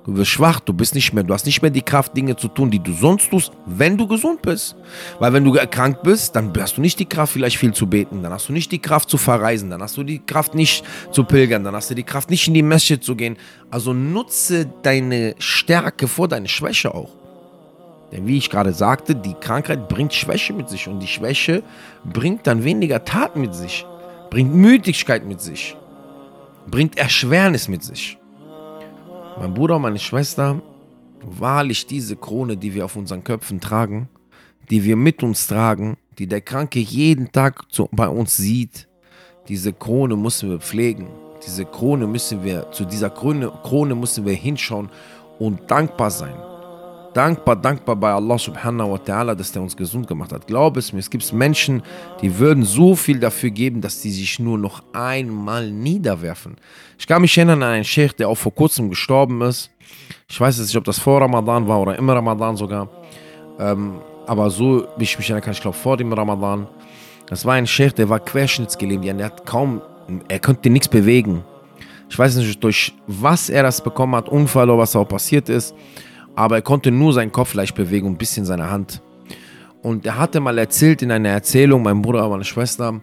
Du 0.09 0.17
wirst 0.17 0.31
schwach, 0.31 0.61
du 0.61 0.73
bist 0.73 0.95
nicht 0.95 1.13
mehr, 1.13 1.23
du 1.23 1.35
hast 1.35 1.45
nicht 1.45 1.61
mehr 1.61 1.71
die 1.71 1.83
Kraft, 1.83 2.17
Dinge 2.17 2.35
zu 2.35 2.49
tun, 2.49 2.71
die 2.71 2.79
du 2.79 2.95
sonst 2.95 3.29
tust, 3.29 3.53
wenn 3.67 3.99
du 3.99 4.07
gesund 4.07 4.41
bist. 4.41 4.75
Weil 5.19 5.35
wenn 5.35 5.45
du 5.45 5.55
erkrankt 5.55 6.03
bist, 6.03 6.35
dann 6.35 6.51
hast 6.59 6.79
du 6.79 6.81
nicht 6.81 6.99
die 6.99 7.05
Kraft, 7.05 7.35
vielleicht 7.35 7.59
viel 7.59 7.75
zu 7.75 7.87
beten, 7.87 8.23
dann 8.23 8.33
hast 8.33 8.49
du 8.49 8.55
nicht 8.55 8.73
die 8.73 8.79
Kraft 8.79 9.11
zu 9.11 9.19
verreisen, 9.19 9.69
dann 9.69 9.83
hast 9.83 9.99
du 9.99 10.05
die 10.05 10.21
Kraft 10.21 10.55
nicht 10.55 10.83
zu 11.13 11.25
pilgern, 11.25 11.63
dann 11.63 11.75
hast 11.75 11.91
du 11.91 11.95
die 11.95 12.05
Kraft 12.05 12.31
nicht 12.31 12.49
in 12.49 12.55
die 12.55 12.63
Messe 12.63 12.99
zu 12.99 13.17
gehen. 13.17 13.37
Also 13.71 13.93
nutze 13.93 14.73
deine 14.81 15.35
Stärke 15.41 16.09
vor 16.09 16.27
deine 16.27 16.49
Schwäche 16.49 16.95
auch. 16.95 17.11
Denn 18.11 18.27
wie 18.27 18.39
ich 18.39 18.49
gerade 18.49 18.73
sagte, 18.73 19.15
die 19.15 19.35
Krankheit 19.35 19.91
bringt 19.91 20.15
Schwäche 20.15 20.55
mit 20.55 20.71
sich 20.71 20.89
und 20.89 21.01
die 21.01 21.07
Schwäche 21.07 21.63
bringt 22.07 22.47
dann 22.47 22.65
weniger 22.65 23.05
Tat 23.05 23.37
mit 23.37 23.55
sich, 23.55 23.85
bringt 24.31 24.55
Müdigkeit 24.55 25.27
mit 25.27 25.43
sich, 25.43 25.77
bringt 26.67 26.97
Erschwernis 26.97 27.69
mit 27.69 27.85
sich. 27.85 28.17
Mein 29.41 29.55
Bruder 29.55 29.79
meine 29.79 30.01
Schwester, 30.01 30.61
wahrlich 31.23 31.87
diese 31.87 32.17
Krone, 32.17 32.57
die 32.57 32.75
wir 32.75 32.85
auf 32.85 32.97
unseren 32.97 33.23
Köpfen 33.23 33.61
tragen, 33.61 34.09
die 34.69 34.83
wir 34.83 34.97
mit 34.97 35.23
uns 35.23 35.47
tragen, 35.47 35.97
die 36.19 36.27
der 36.27 36.41
Kranke 36.41 36.81
jeden 36.81 37.31
Tag 37.31 37.71
zu, 37.71 37.89
bei 37.93 38.09
uns 38.09 38.37
sieht, 38.37 38.89
diese 39.47 39.73
Krone 39.73 40.17
müssen 40.17 40.51
wir 40.51 40.59
pflegen. 40.59 41.09
Diese 41.47 41.65
Krone 41.65 42.09
müssen 42.09 42.43
wir, 42.43 42.73
zu 42.73 42.85
dieser 42.85 43.11
Krone, 43.11 43.53
Krone 43.63 43.95
müssen 43.95 44.27
wir 44.27 44.35
hinschauen 44.35 44.91
und 45.39 45.71
dankbar 45.71 46.11
sein 46.11 46.35
dankbar, 47.15 47.57
dankbar 47.57 47.97
bei 47.97 48.13
Allah 48.13 48.39
subhanahu 48.39 48.93
wa 48.93 48.97
ta'ala, 48.97 49.35
dass 49.35 49.53
der 49.53 49.63
uns 49.63 49.77
gesund 49.77 50.07
gemacht 50.07 50.33
hat. 50.33 50.47
Glaub 50.47 50.77
es 50.77 50.93
mir, 50.93 51.01
es 51.01 51.11
gibt 51.11 51.33
Menschen, 51.33 51.83
die 52.23 52.39
würden 52.39 52.65
so 52.65 52.95
viel 52.95 53.19
dafür 53.19 53.51
geben, 53.51 53.81
dass 53.81 54.01
die 54.01 54.11
sich 54.11 54.39
nur 54.39 54.59
noch 54.59 54.83
einmal 54.93 55.71
niederwerfen. 55.71 56.57
Ich 56.99 57.07
kann 57.07 57.23
mich 57.23 57.37
erinnern 57.37 57.63
an 57.63 57.71
einen 57.71 57.85
Sheikh, 57.85 58.15
der 58.17 58.29
auch 58.29 58.37
vor 58.37 58.55
kurzem 58.55 58.89
gestorben 58.91 59.43
ist. 59.43 59.71
Ich 60.29 60.41
weiß 60.41 60.59
jetzt 60.59 60.69
nicht, 60.69 60.77
ob 60.77 60.85
das 60.85 60.99
vor 60.99 61.21
Ramadan 61.21 61.67
war 61.67 61.81
oder 61.81 61.97
im 61.97 62.09
Ramadan 62.09 62.57
sogar. 62.57 62.89
Ähm, 63.59 64.01
aber 64.27 64.51
so, 64.51 64.87
wie 64.97 65.05
ich 65.05 65.17
mich 65.19 65.29
erinnern 65.31 65.45
kann, 65.45 65.53
ich 65.55 65.61
glaube 65.61 65.77
vor 65.77 65.97
dem 65.97 66.13
Ramadan. 66.13 66.67
Das 67.29 67.45
war 67.45 67.55
ein 67.55 67.67
Sheikh, 67.67 67.95
der 67.95 68.09
war 68.09 68.21
querschnittsgelähmt. 68.21 69.05
Der 69.05 69.27
hat 69.27 69.45
kaum, 69.47 69.83
er 70.29 70.39
konnte 70.39 70.71
nichts 70.71 70.89
bewegen. 70.89 71.45
Ich 72.11 72.19
weiß 72.19 72.37
nicht, 72.37 72.63
durch 72.65 72.95
was 73.07 73.51
er 73.51 73.63
das 73.63 73.83
bekommen 73.83 74.17
hat, 74.17 74.29
Unfall 74.29 74.71
oder 74.71 74.79
was 74.79 74.97
auch 74.97 75.07
passiert 75.07 75.49
ist. 75.49 75.75
Aber 76.39 76.55
er 76.55 76.63
konnte 76.63 76.93
nur 76.93 77.13
seinen 77.13 77.33
Kopf 77.33 77.55
leicht 77.55 77.75
bewegen 77.75 78.07
und 78.07 78.13
ein 78.13 78.17
bisschen 78.17 78.45
seine 78.45 78.71
Hand. 78.71 79.03
Und 79.83 80.07
er 80.07 80.19
hatte 80.19 80.39
mal 80.39 80.57
erzählt 80.57 81.03
in 81.03 81.11
einer 81.11 81.31
Erzählung, 81.31 81.83
mein 81.83 82.01
Bruder, 82.01 82.29
meine 82.29 82.45
Schwester, 82.45 83.01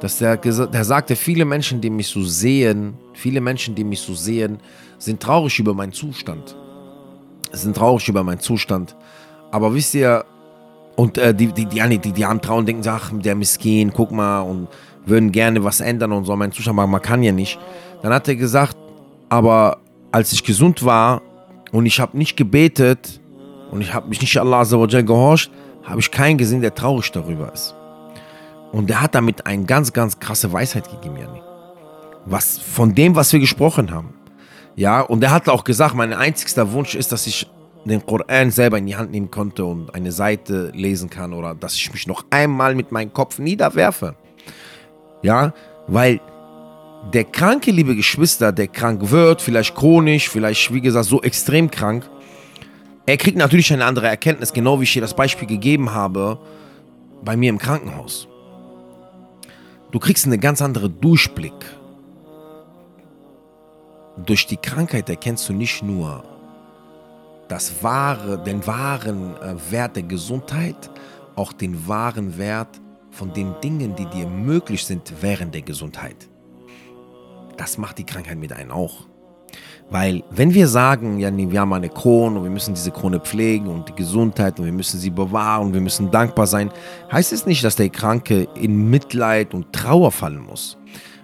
dass 0.00 0.16
der, 0.16 0.38
der 0.38 0.84
sagte, 0.84 1.14
viele 1.14 1.44
Menschen, 1.44 1.82
die 1.82 1.90
mich 1.90 2.08
so 2.08 2.22
sehen, 2.22 2.94
viele 3.12 3.42
Menschen, 3.42 3.74
die 3.74 3.84
mich 3.84 4.00
so 4.00 4.14
sehen, 4.14 4.60
sind 4.96 5.20
traurig 5.20 5.58
über 5.58 5.74
meinen 5.74 5.92
Zustand. 5.92 6.56
Sind 7.52 7.76
traurig 7.76 8.08
über 8.08 8.24
meinen 8.24 8.40
Zustand. 8.40 8.96
Aber 9.50 9.74
wisst 9.74 9.94
ihr, 9.94 10.24
und 10.96 11.18
äh, 11.18 11.34
die, 11.34 11.48
die, 11.48 11.66
die, 11.66 11.98
die, 11.98 12.12
die 12.12 12.24
haben 12.24 12.40
Trauen, 12.40 12.64
denken, 12.64 12.88
ach, 12.88 13.12
der 13.12 13.34
Miskin, 13.34 13.92
guck 13.92 14.10
mal, 14.10 14.40
und 14.40 14.68
würden 15.04 15.32
gerne 15.32 15.62
was 15.62 15.82
ändern 15.82 16.12
und 16.12 16.24
so, 16.24 16.34
mein 16.34 16.50
Zustand, 16.50 16.78
aber 16.78 16.86
man 16.86 17.02
kann 17.02 17.22
ja 17.22 17.32
nicht. 17.32 17.58
Dann 18.00 18.14
hat 18.14 18.26
er 18.26 18.36
gesagt, 18.36 18.74
aber 19.28 19.76
als 20.12 20.32
ich 20.32 20.42
gesund 20.42 20.82
war 20.82 21.20
und 21.72 21.86
ich 21.86 22.00
habe 22.00 22.16
nicht 22.16 22.36
gebetet 22.36 23.20
und 23.70 23.80
ich 23.80 23.94
habe 23.94 24.08
mich 24.08 24.20
nicht 24.20 24.36
Allah 24.38 24.64
gehorcht, 24.64 25.50
habe 25.84 26.00
ich 26.00 26.10
keinen 26.10 26.38
gesehen, 26.38 26.60
der 26.60 26.74
traurig 26.74 27.10
darüber 27.12 27.52
ist. 27.52 27.74
Und 28.72 28.88
der 28.88 29.00
hat 29.00 29.14
damit 29.14 29.46
eine 29.46 29.64
ganz, 29.64 29.92
ganz 29.92 30.18
krasse 30.18 30.52
Weisheit 30.52 30.90
gegeben, 30.90 31.16
Janni. 31.16 31.42
Was, 32.26 32.58
von 32.58 32.94
dem, 32.94 33.16
was 33.16 33.32
wir 33.32 33.40
gesprochen 33.40 33.90
haben. 33.90 34.14
Ja, 34.76 35.00
und 35.00 35.22
er 35.24 35.32
hat 35.32 35.48
auch 35.48 35.64
gesagt, 35.64 35.94
mein 35.94 36.12
einzigster 36.12 36.72
Wunsch 36.72 36.94
ist, 36.94 37.12
dass 37.12 37.26
ich 37.26 37.48
den 37.84 38.04
Koran 38.04 38.50
selber 38.50 38.78
in 38.78 38.86
die 38.86 38.96
Hand 38.96 39.10
nehmen 39.10 39.30
konnte 39.30 39.64
und 39.64 39.94
eine 39.94 40.12
Seite 40.12 40.70
lesen 40.74 41.08
kann 41.08 41.32
oder 41.32 41.54
dass 41.54 41.74
ich 41.74 41.92
mich 41.92 42.06
noch 42.06 42.24
einmal 42.30 42.74
mit 42.74 42.92
meinem 42.92 43.12
Kopf 43.12 43.38
niederwerfe. 43.38 44.14
Ja, 45.22 45.54
weil 45.86 46.20
der 47.12 47.24
kranke, 47.24 47.70
liebe 47.70 47.96
Geschwister, 47.96 48.52
der 48.52 48.68
krank 48.68 49.10
wird, 49.10 49.40
vielleicht 49.42 49.74
chronisch, 49.74 50.28
vielleicht, 50.28 50.72
wie 50.72 50.80
gesagt, 50.80 51.06
so 51.06 51.22
extrem 51.22 51.70
krank, 51.70 52.08
er 53.06 53.16
kriegt 53.16 53.36
natürlich 53.36 53.72
eine 53.72 53.84
andere 53.84 54.06
Erkenntnis, 54.06 54.52
genau 54.52 54.78
wie 54.78 54.84
ich 54.84 54.92
dir 54.92 55.00
das 55.00 55.14
Beispiel 55.14 55.48
gegeben 55.48 55.92
habe 55.92 56.38
bei 57.24 57.36
mir 57.36 57.50
im 57.50 57.58
Krankenhaus. 57.58 58.28
Du 59.90 59.98
kriegst 59.98 60.26
einen 60.26 60.40
ganz 60.40 60.62
anderen 60.62 61.00
Durchblick. 61.00 61.54
Durch 64.24 64.46
die 64.46 64.56
Krankheit 64.56 65.08
erkennst 65.08 65.48
du 65.48 65.52
nicht 65.52 65.82
nur 65.82 66.22
das 67.48 67.82
wahre, 67.82 68.38
den 68.38 68.64
wahren 68.66 69.34
äh, 69.38 69.54
Wert 69.72 69.96
der 69.96 70.04
Gesundheit, 70.04 70.90
auch 71.34 71.52
den 71.52 71.88
wahren 71.88 72.38
Wert 72.38 72.80
von 73.10 73.32
den 73.32 73.54
Dingen, 73.60 73.96
die 73.96 74.06
dir 74.06 74.28
möglich 74.28 74.84
sind 74.84 75.12
während 75.20 75.52
der 75.54 75.62
Gesundheit. 75.62 76.29
Das 77.60 77.76
macht 77.76 77.98
die 77.98 78.04
Krankheit 78.04 78.38
mit 78.38 78.54
einem 78.54 78.70
auch. 78.70 79.04
Weil 79.90 80.24
wenn 80.30 80.54
wir 80.54 80.66
sagen, 80.66 81.18
ja, 81.18 81.30
wir 81.36 81.60
haben 81.60 81.74
eine 81.74 81.90
Krone 81.90 82.38
und 82.38 82.44
wir 82.44 82.50
müssen 82.50 82.72
diese 82.72 82.90
Krone 82.90 83.20
pflegen 83.20 83.66
und 83.66 83.86
die 83.86 83.94
Gesundheit 83.94 84.58
und 84.58 84.64
wir 84.64 84.72
müssen 84.72 84.98
sie 84.98 85.10
bewahren 85.10 85.66
und 85.66 85.74
wir 85.74 85.82
müssen 85.82 86.10
dankbar 86.10 86.46
sein, 86.46 86.70
heißt 87.12 87.34
es 87.34 87.44
nicht, 87.44 87.62
dass 87.62 87.76
der 87.76 87.90
Kranke 87.90 88.48
in 88.54 88.88
Mitleid 88.88 89.52
und 89.52 89.74
Trauer 89.74 90.10
fallen 90.10 90.40
muss. 90.40 90.78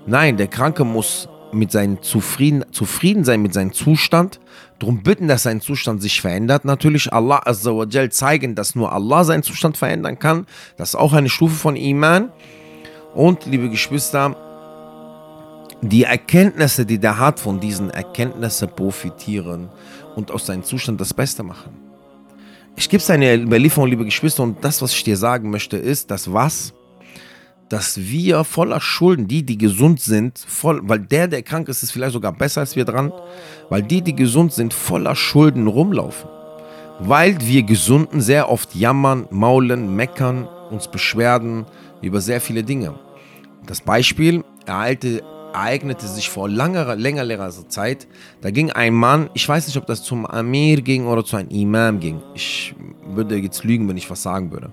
Nein, 0.07 0.37
der 0.37 0.49
Kranke 0.49 0.85
muss 0.85 1.27
mit 1.53 1.73
seinem 1.73 2.03
zufrieden, 2.03 2.67
zufrieden 2.71 3.25
sein 3.25 3.41
mit 3.41 3.55
seinem 3.55 3.73
Zustand, 3.73 4.39
darum 4.79 5.03
bitten, 5.03 5.29
dass 5.29 5.45
sein 5.45 5.63
Zustand 5.63 6.03
sich 6.03 6.21
verändert. 6.21 6.67
Natürlich 6.67 7.11
Allah 7.15 7.41
Azzawajal 7.47 8.13
zeigen, 8.13 8.55
dass 8.55 8.75
nur 8.75 8.93
Allah 8.93 9.25
seinen 9.25 9.43
Zustand 9.43 9.79
verändern 9.79 10.19
kann. 10.19 10.45
Das 10.77 10.91
ist 10.91 10.97
auch 10.97 11.15
eine 11.15 11.31
Stufe 11.31 11.55
von 11.55 11.77
Iman. 11.77 12.31
Und 13.15 13.47
liebe 13.47 13.71
Geschwister, 13.71 14.37
die 15.89 16.05
Erkenntnisse, 16.05 16.87
die 16.87 16.99
der 16.99 17.19
hat, 17.19 17.41
von 17.41 17.61
diesen 17.61 17.91
Erkenntnissen 17.91 18.69
profitieren 18.69 19.69
und 20.15 20.31
aus 20.31 20.47
seinem 20.47 20.65
Zustand 20.65 21.01
das 21.01 21.13
Beste 21.13 21.43
machen. 21.43 21.71
Ich 22.77 22.89
gebe 22.89 23.03
es 23.03 23.11
eine 23.11 23.35
Überlieferung, 23.35 23.89
liebe 23.89 24.05
Geschwister, 24.05 24.43
und 24.43 24.63
das, 24.63 24.83
was 24.83 24.93
ich 24.93 25.03
dir 25.03 25.17
sagen 25.17 25.51
möchte, 25.51 25.77
ist, 25.77 26.11
dass 26.11 26.33
was? 26.33 26.75
Dass 27.69 27.99
wir 27.99 28.45
voller 28.45 28.81
Schulden, 28.81 29.27
die, 29.29 29.45
die 29.45 29.59
gesund 29.59 30.01
sind, 30.01 30.39
voll, 30.39 30.81
weil 30.85 31.01
der, 31.01 31.27
der 31.27 31.43
krank 31.43 31.69
ist, 31.69 31.83
ist 31.83 31.91
vielleicht 31.91 32.13
sogar 32.13 32.33
besser 32.33 32.61
als 32.61 32.77
wir 32.77 32.85
dran, 32.85 33.13
weil 33.71 33.83
die, 33.83 34.03
die 34.03 34.15
gesund 34.15 34.53
sind, 34.53 34.75
voller 34.75 35.17
Schulden 35.17 35.67
rumlaufen. 35.67 36.29
Weil 37.01 37.39
wir 37.41 37.63
Gesunden 37.63 38.21
sehr 38.21 38.51
oft 38.51 38.75
jammern, 38.75 39.27
maulen, 39.31 39.97
meckern, 39.97 40.47
uns 40.71 40.89
beschwerden 40.89 41.67
über 42.03 42.21
sehr 42.21 42.41
viele 42.41 42.63
Dinge. 42.63 42.95
Das 43.67 43.81
Beispiel, 43.81 44.45
ereilte 44.67 45.23
ereignete 45.57 46.07
sich 46.07 46.29
vor 46.29 46.49
langer, 46.49 46.97
länger, 46.97 47.25
länger 47.25 47.51
Zeit. 47.69 48.07
Da 48.43 48.51
ging 48.51 48.71
ein 48.73 48.93
Mann, 48.93 49.31
ich 49.33 49.49
weiß 49.49 49.67
nicht, 49.67 49.77
ob 49.79 49.87
das 49.87 50.03
zum 50.03 50.27
Amir 50.27 50.83
ging 50.83 51.07
oder 51.07 51.25
zu 51.25 51.37
einem 51.37 51.49
Imam 51.49 51.99
ging. 51.99 52.21
Ich 52.35 52.75
würde 53.07 53.37
jetzt 53.37 53.65
lügen, 53.65 53.89
wenn 53.89 53.97
ich 53.97 54.11
was 54.11 54.23
sagen 54.23 54.53
würde. 54.53 54.71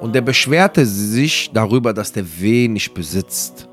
Und 0.00 0.14
der 0.14 0.22
beschwerte 0.22 0.86
sich 0.86 1.50
darüber, 1.52 1.92
dass 1.92 2.12
der 2.12 2.24
wenig 2.40 2.94
besitzt. 2.94 3.68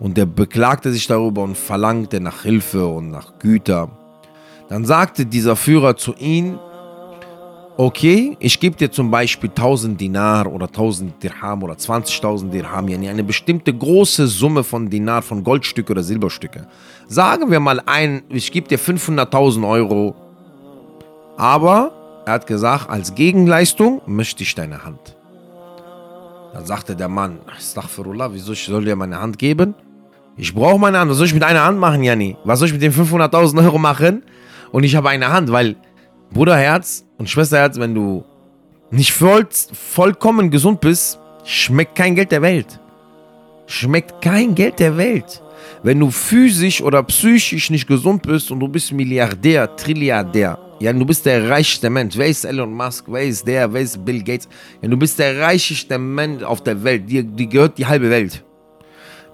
Und 0.00 0.16
der 0.16 0.26
beklagte 0.26 0.92
sich 0.92 1.06
darüber 1.06 1.42
und 1.42 1.56
verlangte 1.56 2.20
nach 2.20 2.42
Hilfe 2.42 2.84
und 2.86 3.10
nach 3.10 3.38
Güter. 3.38 3.88
Dann 4.68 4.84
sagte 4.84 5.24
dieser 5.26 5.54
Führer 5.54 5.96
zu 5.96 6.14
ihm, 6.16 6.58
okay, 7.76 8.36
ich 8.40 8.58
gebe 8.58 8.76
dir 8.76 8.90
zum 8.90 9.10
Beispiel 9.10 9.50
1000 9.50 10.00
Dinar 10.00 10.50
oder 10.50 10.66
1000 10.66 11.22
Dirham 11.22 11.62
oder 11.62 11.74
20.000 11.74 12.50
Dirham, 12.50 12.88
yani 12.88 13.08
eine 13.08 13.24
bestimmte 13.24 13.72
große 13.74 14.26
Summe 14.26 14.64
von 14.64 14.88
Dinar, 14.88 15.22
von 15.22 15.44
Goldstücke 15.44 15.92
oder 15.92 16.02
Silberstücke. 16.02 16.66
Sagen 17.08 17.50
wir 17.50 17.60
mal 17.60 17.80
ein, 17.86 18.22
ich 18.28 18.50
gebe 18.50 18.68
dir 18.68 18.78
500.000 18.78 19.68
Euro, 19.68 20.14
aber 21.36 21.92
er 22.26 22.34
hat 22.34 22.46
gesagt, 22.46 22.90
als 22.90 23.14
Gegenleistung 23.14 24.00
möchte 24.06 24.42
ich 24.42 24.54
deine 24.54 24.84
Hand. 24.84 25.16
Dann 26.52 26.64
sagte 26.64 26.96
der 26.96 27.08
Mann, 27.08 27.38
Astaghfirullah, 27.54 28.32
wieso 28.32 28.52
ich 28.52 28.64
soll 28.64 28.84
dir 28.84 28.96
meine 28.96 29.20
Hand 29.20 29.38
geben? 29.38 29.74
Ich 30.38 30.54
brauche 30.54 30.78
meine 30.78 30.98
Hand, 30.98 31.10
was 31.10 31.18
soll 31.18 31.26
ich 31.26 31.34
mit 31.34 31.42
einer 31.42 31.64
Hand 31.64 31.78
machen, 31.78 32.02
Janni? 32.02 32.36
Was 32.44 32.58
soll 32.58 32.68
ich 32.68 32.74
mit 32.74 32.82
den 32.82 32.92
500.000 32.92 33.64
Euro 33.64 33.78
machen? 33.78 34.22
Und 34.72 34.84
ich 34.84 34.96
habe 34.96 35.08
eine 35.08 35.28
Hand, 35.28 35.52
weil 35.52 35.76
Bruderherz 36.32 37.05
und 37.18 37.28
Schwesterherz, 37.28 37.78
wenn 37.78 37.94
du 37.94 38.24
nicht 38.90 39.12
voll, 39.12 39.46
vollkommen 39.50 40.50
gesund 40.50 40.80
bist, 40.80 41.18
schmeckt 41.44 41.94
kein 41.94 42.14
Geld 42.14 42.30
der 42.32 42.42
Welt. 42.42 42.80
Schmeckt 43.66 44.22
kein 44.22 44.54
Geld 44.54 44.78
der 44.78 44.96
Welt. 44.96 45.42
Wenn 45.82 45.98
du 45.98 46.10
physisch 46.10 46.80
oder 46.80 47.02
psychisch 47.02 47.70
nicht 47.70 47.86
gesund 47.86 48.22
bist 48.22 48.50
und 48.50 48.60
du 48.60 48.68
bist 48.68 48.92
Milliardär, 48.92 49.74
Trilliardär, 49.76 50.58
ja, 50.78 50.92
du 50.92 51.06
bist 51.06 51.24
der 51.24 51.48
reichste 51.48 51.88
Mensch. 51.88 52.16
Wer 52.18 52.26
ist 52.26 52.44
Elon 52.44 52.72
Musk? 52.72 53.06
Wer 53.08 53.22
ist 53.22 53.46
der? 53.46 53.72
Wer 53.72 53.80
ist 53.80 54.04
Bill 54.04 54.22
Gates? 54.22 54.46
Ja, 54.82 54.88
du 54.88 54.96
bist 54.96 55.18
der 55.18 55.40
reichste 55.40 55.98
Mensch 55.98 56.42
auf 56.42 56.62
der 56.62 56.82
Welt. 56.84 57.08
Dir, 57.08 57.22
dir 57.22 57.46
gehört 57.46 57.78
die 57.78 57.86
halbe 57.86 58.10
Welt. 58.10 58.44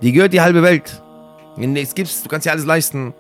Die 0.01 0.13
gehört 0.13 0.33
die 0.33 0.41
halbe 0.41 0.63
Welt. 0.63 1.03
Es 1.57 1.95
gibt's, 1.95 2.23
du 2.23 2.29
kannst 2.29 2.47
dir 2.47 2.53
alles 2.53 2.65
leisten. 2.65 3.13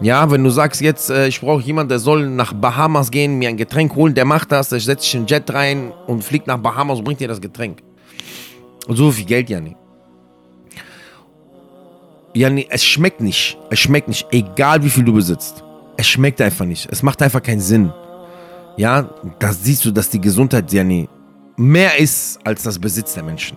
Ja, 0.00 0.30
wenn 0.30 0.42
du 0.42 0.50
sagst 0.50 0.80
jetzt, 0.80 1.10
äh, 1.10 1.28
ich 1.28 1.40
brauche 1.40 1.62
jemanden, 1.62 1.90
der 1.90 1.98
soll 1.98 2.28
nach 2.28 2.52
Bahamas 2.52 3.10
gehen, 3.10 3.38
mir 3.38 3.48
ein 3.48 3.56
Getränk 3.56 3.94
holen, 3.94 4.14
der 4.14 4.24
macht 4.24 4.52
das, 4.52 4.68
der 4.68 4.80
setzt 4.80 5.04
sich 5.04 5.14
in 5.14 5.22
den 5.22 5.28
Jet 5.28 5.52
rein 5.52 5.92
und 6.06 6.24
fliegt 6.24 6.46
nach 6.46 6.58
Bahamas 6.58 6.98
und 6.98 7.04
bringt 7.04 7.20
dir 7.20 7.28
das 7.28 7.40
Getränk. 7.40 7.82
Und 8.86 8.96
so 8.96 9.10
viel 9.10 9.24
Geld 9.24 9.48
ja 9.48 9.60
nicht. 9.60 9.76
Ja, 12.34 12.50
nee, 12.50 12.66
es 12.68 12.84
schmeckt 12.84 13.20
nicht. 13.20 13.56
Es 13.70 13.78
schmeckt 13.78 14.08
nicht, 14.08 14.26
egal 14.32 14.82
wie 14.82 14.90
viel 14.90 15.04
du 15.04 15.12
besitzt. 15.12 15.62
Es 15.96 16.08
schmeckt 16.08 16.40
einfach 16.40 16.64
nicht. 16.64 16.88
Es 16.90 17.02
macht 17.02 17.22
einfach 17.22 17.42
keinen 17.42 17.60
Sinn. 17.60 17.92
Ja, 18.76 19.08
da 19.38 19.52
siehst 19.52 19.84
du, 19.84 19.92
dass 19.92 20.10
die 20.10 20.20
Gesundheit 20.20 20.72
ja 20.72 20.82
nie 20.82 21.08
mehr 21.56 21.98
ist 21.98 22.38
als 22.44 22.62
das 22.62 22.78
Besitz 22.78 23.14
der 23.14 23.22
Menschen. 23.22 23.56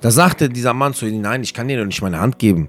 Da 0.00 0.10
sagte 0.10 0.48
dieser 0.48 0.74
Mann 0.74 0.94
zu 0.94 1.06
ihm, 1.06 1.20
nein, 1.20 1.42
ich 1.42 1.52
kann 1.52 1.68
dir 1.68 1.78
doch 1.78 1.86
nicht 1.86 2.02
meine 2.02 2.20
Hand 2.20 2.38
geben. 2.38 2.68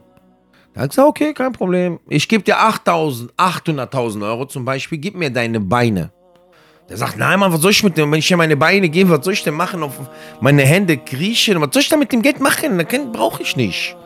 Er 0.79 0.83
hat 0.83 0.91
gesagt, 0.91 1.09
okay, 1.09 1.33
kein 1.33 1.51
Problem. 1.51 1.99
Ich 2.07 2.29
gebe 2.29 2.41
dir 2.41 2.57
800.000 2.57 4.23
Euro 4.25 4.45
zum 4.45 4.63
Beispiel, 4.63 4.97
gib 4.97 5.13
mir 5.13 5.29
deine 5.29 5.59
Beine. 5.59 6.13
Der 6.87 6.95
sagt, 6.95 7.17
nein, 7.17 7.37
Mann, 7.37 7.51
was 7.51 7.59
soll 7.59 7.71
ich 7.71 7.83
mit 7.83 7.97
dem, 7.97 8.09
wenn 8.09 8.19
ich 8.19 8.29
dir 8.29 8.37
meine 8.37 8.55
Beine 8.55 8.87
gebe, 8.87 9.09
was 9.09 9.25
soll 9.25 9.33
ich 9.33 9.43
denn 9.43 9.55
machen? 9.55 9.83
Auf 9.83 9.99
meine 10.39 10.61
Hände 10.61 10.95
kriechen, 10.95 11.59
was 11.59 11.71
soll 11.73 11.81
ich 11.81 11.89
da 11.89 11.97
mit 11.97 12.13
dem 12.13 12.21
Geld 12.21 12.39
machen? 12.39 12.77
Das 12.77 12.87
brauche 13.11 13.43
ich 13.43 13.57
nicht. 13.57 13.97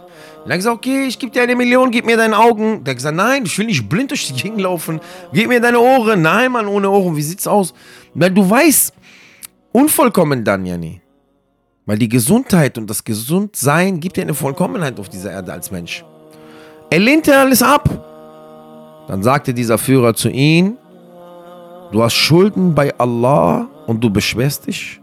Und 0.43 0.49
er 0.49 0.53
hat 0.53 0.57
gesagt, 0.61 0.77
okay, 0.77 1.05
ich 1.05 1.19
gebe 1.19 1.31
dir 1.31 1.43
eine 1.43 1.55
Million, 1.55 1.91
gib 1.91 2.07
mir 2.07 2.17
deine 2.17 2.35
Augen. 2.35 2.83
Der 2.83 2.93
hat 2.93 2.97
gesagt, 2.97 3.17
nein, 3.17 3.43
ich 3.45 3.55
will 3.59 3.67
nicht 3.67 3.87
blind 3.87 4.09
durch 4.09 4.25
die 4.25 4.41
Gegend 4.41 4.61
laufen. 4.61 4.99
Gib 5.31 5.49
mir 5.49 5.61
deine 5.61 5.79
Ohren. 5.79 6.23
Nein, 6.23 6.53
Mann, 6.53 6.65
ohne 6.65 6.89
Ohren, 6.89 7.15
wie 7.15 7.21
sieht's 7.21 7.45
aus? 7.45 7.75
Weil 8.15 8.31
du 8.31 8.49
weißt, 8.49 8.95
unvollkommen 9.73 10.43
dann, 10.43 10.65
Janni. 10.65 11.01
Weil 11.85 11.99
die 11.99 12.09
Gesundheit 12.09 12.79
und 12.79 12.89
das 12.89 13.03
Gesundsein 13.03 13.99
gibt 13.99 14.17
dir 14.17 14.23
eine 14.23 14.33
Vollkommenheit 14.33 14.99
auf 14.99 15.07
dieser 15.07 15.29
Erde 15.29 15.53
als 15.53 15.69
Mensch. 15.69 16.03
Er 16.93 16.99
lehnte 16.99 17.35
alles 17.35 17.63
ab. 17.63 17.89
Dann 19.07 19.23
sagte 19.23 19.51
dieser 19.51 19.79
Führer 19.79 20.13
zu 20.13 20.29
ihm, 20.29 20.77
du 21.91 22.03
hast 22.03 22.13
Schulden 22.13 22.75
bei 22.75 22.95
Allah 22.99 23.67
und 23.87 24.03
du 24.03 24.11
beschwerst 24.11 24.67
dich? 24.67 25.01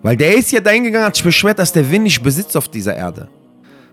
Weil 0.00 0.16
der 0.16 0.36
ist 0.36 0.52
ja 0.52 0.60
dahin 0.60 0.84
gegangen, 0.84 1.06
hat 1.06 1.16
sich 1.16 1.24
beschwert, 1.24 1.58
dass 1.58 1.72
der 1.72 1.90
Wind 1.90 2.04
nicht 2.04 2.22
besitzt 2.22 2.56
auf 2.56 2.68
dieser 2.68 2.94
Erde. 2.94 3.26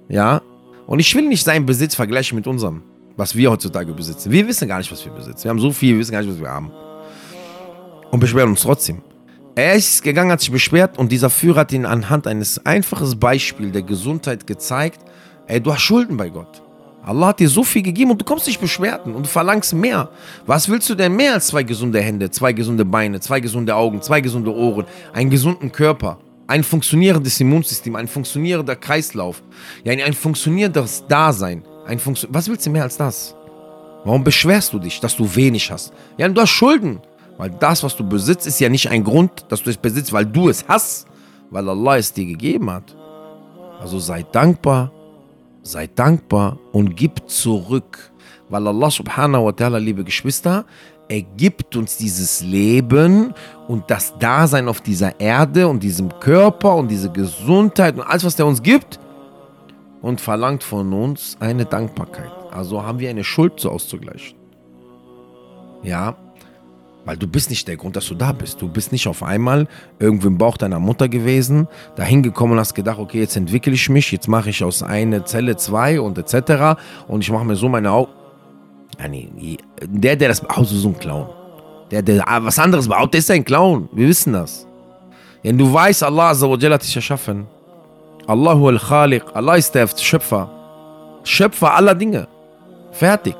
Ja? 0.07 0.39
Und 0.85 0.99
ich 0.99 1.15
will 1.15 1.27
nicht 1.27 1.43
seinen 1.43 1.65
Besitz 1.65 1.95
vergleichen 1.95 2.35
mit 2.35 2.45
unserem, 2.45 2.83
was 3.17 3.35
wir 3.35 3.49
heutzutage 3.49 3.91
besitzen. 3.91 4.31
Wir 4.31 4.47
wissen 4.47 4.67
gar 4.67 4.77
nicht, 4.77 4.91
was 4.91 5.03
wir 5.03 5.11
besitzen. 5.11 5.45
Wir 5.45 5.49
haben 5.49 5.59
so 5.59 5.71
viel, 5.71 5.93
wir 5.93 5.99
wissen 6.01 6.11
gar 6.11 6.21
nicht, 6.21 6.31
was 6.31 6.39
wir 6.39 6.47
haben. 6.47 6.71
Und 8.11 8.19
beschweren 8.19 8.49
uns 8.49 8.61
trotzdem. 8.61 9.01
Er 9.55 9.73
ist 9.73 10.03
gegangen, 10.03 10.31
hat 10.31 10.41
sich 10.41 10.51
beschwert 10.51 10.99
und 10.99 11.11
dieser 11.11 11.31
Führer 11.31 11.61
hat 11.61 11.71
ihn 11.71 11.87
anhand 11.87 12.27
eines 12.27 12.63
einfachen 12.67 13.19
Beispiels 13.19 13.71
der 13.71 13.81
Gesundheit 13.81 14.45
gezeigt, 14.45 14.99
ey, 15.47 15.59
du 15.59 15.73
hast 15.73 15.81
Schulden 15.81 16.17
bei 16.17 16.29
Gott. 16.29 16.60
Allah 17.03 17.27
hat 17.27 17.39
dir 17.39 17.49
so 17.49 17.63
viel 17.63 17.81
gegeben 17.81 18.11
und 18.11 18.21
du 18.21 18.25
kommst 18.25 18.47
nicht 18.47 18.61
beschwerden 18.61 19.15
und 19.15 19.25
du 19.25 19.29
verlangst 19.29 19.73
mehr. 19.73 20.09
Was 20.45 20.69
willst 20.69 20.89
du 20.89 20.95
denn 20.95 21.15
mehr 21.15 21.33
als 21.33 21.47
zwei 21.47 21.63
gesunde 21.63 21.99
Hände, 21.99 22.29
zwei 22.29 22.53
gesunde 22.53 22.85
Beine, 22.85 23.19
zwei 23.19 23.39
gesunde 23.39 23.75
Augen, 23.75 24.01
zwei 24.01 24.21
gesunde 24.21 24.53
Ohren, 24.53 24.85
einen 25.13 25.29
gesunden 25.29 25.71
Körper, 25.71 26.19
ein 26.47 26.63
funktionierendes 26.63 27.39
Immunsystem, 27.39 27.95
ein 27.95 28.07
funktionierender 28.07 28.75
Kreislauf, 28.75 29.41
ein 29.85 30.13
funktionierendes 30.13 31.05
Dasein. 31.07 31.63
Ein 31.85 31.99
Funktio 31.99 32.29
Was 32.31 32.47
willst 32.47 32.65
du 32.65 32.69
mehr 32.69 32.83
als 32.83 32.97
das? 32.97 33.35
Warum 34.03 34.23
beschwerst 34.23 34.71
du 34.73 34.79
dich, 34.79 34.99
dass 34.99 35.15
du 35.15 35.35
wenig 35.35 35.71
hast? 35.71 35.93
Ja, 36.17 36.27
du 36.29 36.41
hast 36.41 36.49
Schulden. 36.49 37.01
Weil 37.37 37.49
das, 37.49 37.81
was 37.83 37.95
du 37.95 38.07
besitzt, 38.07 38.45
ist 38.45 38.59
ja 38.59 38.69
nicht 38.69 38.89
ein 38.89 39.03
Grund, 39.03 39.45
dass 39.49 39.63
du 39.63 39.69
es 39.69 39.77
besitzt, 39.77 40.13
weil 40.13 40.25
du 40.25 40.49
es 40.49 40.63
hast, 40.67 41.07
weil 41.49 41.67
Allah 41.67 41.97
es 41.97 42.13
dir 42.13 42.25
gegeben 42.25 42.69
hat. 42.69 42.95
Also 43.79 43.97
sei 43.97 44.23
dankbar 44.23 44.91
Sei 45.63 45.87
dankbar 45.87 46.57
und 46.71 46.95
gib 46.95 47.29
zurück. 47.29 48.11
Weil 48.49 48.67
Allah 48.67 48.89
subhanahu 48.89 49.45
wa 49.45 49.49
ta'ala, 49.51 49.77
liebe 49.77 50.03
Geschwister, 50.03 50.65
er 51.07 51.21
gibt 51.21 51.75
uns 51.75 51.97
dieses 51.97 52.41
Leben 52.41 53.33
und 53.67 53.89
das 53.89 54.17
Dasein 54.17 54.67
auf 54.67 54.81
dieser 54.81 55.19
Erde 55.19 55.67
und 55.67 55.83
diesem 55.83 56.09
Körper 56.19 56.75
und 56.75 56.89
diese 56.89 57.11
Gesundheit 57.11 57.95
und 57.95 58.01
alles, 58.01 58.23
was 58.23 58.39
er 58.39 58.45
uns 58.45 58.61
gibt 58.63 58.99
und 60.01 60.21
verlangt 60.21 60.63
von 60.63 60.91
uns 60.93 61.37
eine 61.39 61.65
Dankbarkeit. 61.65 62.31
Also 62.51 62.83
haben 62.83 62.99
wir 62.99 63.09
eine 63.09 63.23
Schuld 63.23 63.59
zu 63.59 63.69
auszugleichen. 63.69 64.37
Ja, 65.83 66.15
weil 67.05 67.17
du 67.17 67.27
bist 67.27 67.49
nicht 67.49 67.67
der 67.67 67.77
Grund, 67.77 67.95
dass 67.95 68.07
du 68.07 68.15
da 68.15 68.31
bist. 68.31 68.61
Du 68.61 68.67
bist 68.67 68.91
nicht 68.91 69.07
auf 69.07 69.23
einmal 69.23 69.67
irgendwo 69.99 70.27
im 70.27 70.37
Bauch 70.37 70.57
deiner 70.57 70.79
Mutter 70.79 71.09
gewesen, 71.09 71.67
dahin 71.95 72.21
gekommen 72.21 72.53
und 72.53 72.59
hast 72.59 72.73
gedacht, 72.73 72.99
okay, 72.99 73.19
jetzt 73.19 73.35
entwickle 73.35 73.73
ich 73.73 73.89
mich, 73.89 74.11
jetzt 74.11 74.27
mache 74.27 74.49
ich 74.49 74.63
aus 74.63 74.83
einer 74.83 75.25
Zelle 75.25 75.55
zwei 75.57 75.99
und 75.99 76.17
etc. 76.17 76.79
Und 77.07 77.21
ich 77.21 77.31
mache 77.31 77.45
mir 77.45 77.55
so 77.55 77.69
meine 77.69 77.91
Augen. 77.91 78.11
Nee, 79.09 79.57
der, 79.81 80.15
der 80.15 80.27
das 80.29 80.41
behauptet, 80.41 80.73
ist 80.73 80.81
so 80.81 80.89
ein 80.89 80.99
Clown. 80.99 81.27
Der, 81.89 82.01
der 82.01 82.23
was 82.41 82.59
anderes 82.59 82.87
behauptet, 82.87 83.19
ist 83.19 83.31
ein 83.31 83.43
Clown. 83.43 83.89
Wir 83.93 84.07
wissen 84.07 84.33
das. 84.33 84.67
Wenn 85.41 85.57
du 85.57 85.73
weißt, 85.73 86.03
Allah 86.03 86.29
hat 86.29 86.83
dich 86.83 86.95
erschaffen. 86.95 87.47
Allahu 88.27 88.67
al-Khaliq. 88.67 89.23
Allah 89.33 89.55
ist 89.55 89.73
der 89.73 89.87
Schöpfer. 89.87 90.49
Schöpfer 91.23 91.73
aller 91.73 91.95
Dinge. 91.95 92.27
Fertig. 92.91 93.35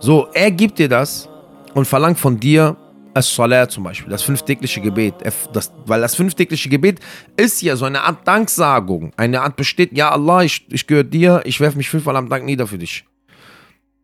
So, 0.00 0.26
er 0.34 0.50
gibt 0.50 0.78
dir 0.78 0.88
das 0.88 1.28
und 1.74 1.86
verlangt 1.86 2.18
von 2.18 2.38
dir 2.38 2.76
As-Salat 3.14 3.70
zum 3.70 3.84
Beispiel, 3.84 4.10
das 4.10 4.22
fünftägliche 4.22 4.80
Gebet. 4.80 5.14
Das, 5.52 5.72
weil 5.86 6.00
das 6.00 6.16
fünftägliche 6.16 6.68
Gebet 6.68 6.98
ist 7.36 7.62
ja 7.62 7.76
so 7.76 7.84
eine 7.84 8.02
Art 8.02 8.26
Danksagung. 8.26 9.12
Eine 9.16 9.42
Art 9.42 9.54
besteht, 9.56 9.96
ja 9.96 10.10
Allah, 10.10 10.42
ich, 10.42 10.66
ich 10.68 10.86
gehöre 10.86 11.04
dir, 11.04 11.40
ich 11.44 11.60
werfe 11.60 11.76
mich 11.76 11.88
fünfmal 11.88 12.16
am 12.16 12.28
Tag 12.28 12.44
nieder 12.44 12.66
für 12.66 12.78
dich. 12.78 13.04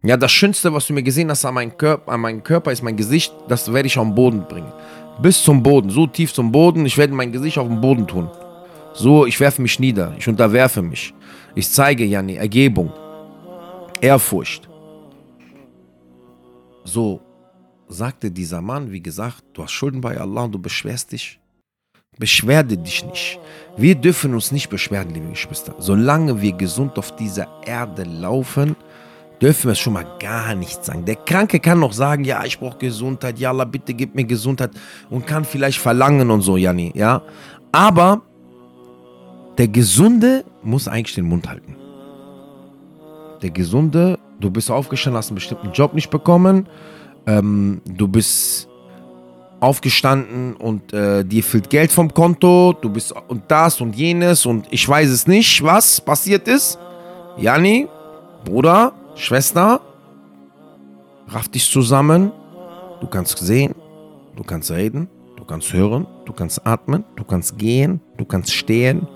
Ja, 0.02 0.16
das 0.16 0.32
Schönste, 0.32 0.72
was 0.72 0.86
du 0.86 0.94
mir 0.94 1.02
gesehen 1.02 1.28
hast 1.30 1.44
an 1.44 1.54
meinem 1.54 1.76
Körper, 1.76 2.12
an 2.12 2.20
meinem 2.20 2.42
Körper 2.42 2.72
ist 2.72 2.82
mein 2.82 2.96
Gesicht, 2.96 3.34
das 3.48 3.70
werde 3.72 3.86
ich 3.86 3.94
den 3.94 4.14
Boden 4.14 4.46
bringen. 4.48 4.72
Bis 5.20 5.42
zum 5.42 5.62
Boden, 5.62 5.90
so 5.90 6.06
tief 6.06 6.32
zum 6.32 6.50
Boden, 6.50 6.86
ich 6.86 6.96
werde 6.96 7.12
mein 7.12 7.32
Gesicht 7.32 7.58
auf 7.58 7.68
den 7.68 7.80
Boden 7.80 8.06
tun. 8.06 8.30
So, 8.94 9.26
ich 9.26 9.38
werfe 9.40 9.60
mich 9.60 9.78
nieder, 9.78 10.14
ich 10.16 10.26
unterwerfe 10.26 10.80
mich. 10.80 11.12
Ich 11.54 11.70
zeige, 11.70 12.04
Jani, 12.04 12.36
Ergebung, 12.36 12.92
Ehrfurcht. 14.00 14.68
So, 16.84 17.20
sagte 17.90 18.30
dieser 18.30 18.62
Mann, 18.62 18.90
wie 18.92 19.02
gesagt, 19.02 19.44
du 19.52 19.62
hast 19.62 19.72
Schulden 19.72 20.00
bei 20.00 20.18
Allah 20.18 20.44
und 20.44 20.52
du 20.52 20.58
beschwerst 20.58 21.12
dich. 21.12 21.38
Beschwerde 22.18 22.76
dich 22.76 23.04
nicht. 23.04 23.38
Wir 23.76 23.94
dürfen 23.94 24.34
uns 24.34 24.52
nicht 24.52 24.68
beschweren, 24.68 25.10
liebe 25.10 25.30
Geschwister. 25.30 25.74
Solange 25.78 26.40
wir 26.40 26.52
gesund 26.52 26.98
auf 26.98 27.16
dieser 27.16 27.48
Erde 27.64 28.04
laufen, 28.04 28.76
dürfen 29.40 29.64
wir 29.64 29.72
es 29.72 29.78
schon 29.78 29.94
mal 29.94 30.06
gar 30.18 30.54
nicht 30.54 30.84
sagen. 30.84 31.04
Der 31.04 31.16
Kranke 31.16 31.60
kann 31.60 31.80
noch 31.80 31.92
sagen, 31.92 32.24
ja, 32.24 32.44
ich 32.44 32.58
brauche 32.58 32.78
Gesundheit, 32.78 33.38
ja 33.38 33.50
Allah, 33.50 33.64
bitte 33.64 33.94
gib 33.94 34.14
mir 34.14 34.24
Gesundheit 34.24 34.70
und 35.08 35.26
kann 35.26 35.44
vielleicht 35.44 35.78
verlangen 35.78 36.30
und 36.30 36.42
so, 36.42 36.56
Janni, 36.56 36.92
ja. 36.94 37.22
Aber 37.72 38.22
der 39.56 39.68
Gesunde 39.68 40.44
muss 40.62 40.88
eigentlich 40.88 41.14
den 41.14 41.26
Mund 41.26 41.48
halten. 41.48 41.76
Der 43.40 43.50
Gesunde, 43.50 44.18
du 44.38 44.50
bist 44.50 44.70
aufgestanden, 44.70 45.16
hast 45.16 45.30
einen 45.30 45.36
bestimmten 45.36 45.72
Job 45.72 45.94
nicht 45.94 46.10
bekommen, 46.10 46.68
ähm, 47.26 47.80
du 47.84 48.08
bist 48.08 48.68
aufgestanden 49.60 50.54
und 50.54 50.92
äh, 50.92 51.24
dir 51.24 51.42
fehlt 51.42 51.68
Geld 51.68 51.92
vom 51.92 52.12
Konto, 52.12 52.74
du 52.80 52.88
bist 52.88 53.14
und 53.28 53.42
das 53.48 53.80
und 53.80 53.94
jenes 53.94 54.46
und 54.46 54.66
ich 54.70 54.88
weiß 54.88 55.10
es 55.10 55.26
nicht, 55.26 55.62
was 55.62 56.00
passiert 56.00 56.48
ist. 56.48 56.78
Jani, 57.36 57.86
Bruder, 58.44 58.92
Schwester, 59.16 59.80
raff 61.28 61.48
dich 61.48 61.70
zusammen. 61.70 62.32
Du 63.00 63.06
kannst 63.06 63.38
sehen, 63.38 63.74
du 64.36 64.42
kannst 64.42 64.70
reden, 64.70 65.08
du 65.36 65.44
kannst 65.44 65.72
hören, 65.72 66.06
du 66.24 66.32
kannst 66.32 66.66
atmen, 66.66 67.04
du 67.16 67.24
kannst 67.24 67.58
gehen, 67.58 68.00
du 68.16 68.24
kannst 68.24 68.52
stehen. 68.52 69.06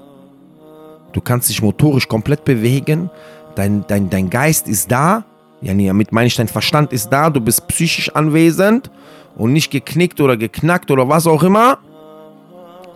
Du 1.15 1.21
kannst 1.21 1.49
dich 1.49 1.63
motorisch 1.63 2.09
komplett 2.09 2.45
bewegen. 2.45 3.09
Dein, 3.55 3.87
dein, 3.87 4.11
dein 4.11 4.29
Geist 4.29 4.67
ist 4.67 4.91
da, 4.91 5.25
ja, 5.61 5.73
nee, 5.75 5.87
damit 5.87 6.13
meine 6.13 6.27
ich, 6.27 6.37
dein 6.37 6.49
Verstand 6.49 6.93
ist 6.93 7.09
da, 7.09 7.31
du 7.31 7.41
bist 7.41 7.67
psychisch 7.69 8.15
anwesend 8.15 8.91
und 9.37 9.53
nicht 9.53 9.71
geknickt 9.71 10.21
oder 10.21 10.37
geknackt 10.37 10.91
oder 10.91 11.09
was 11.09 11.27
auch 11.27 11.43
immer. 11.43 11.79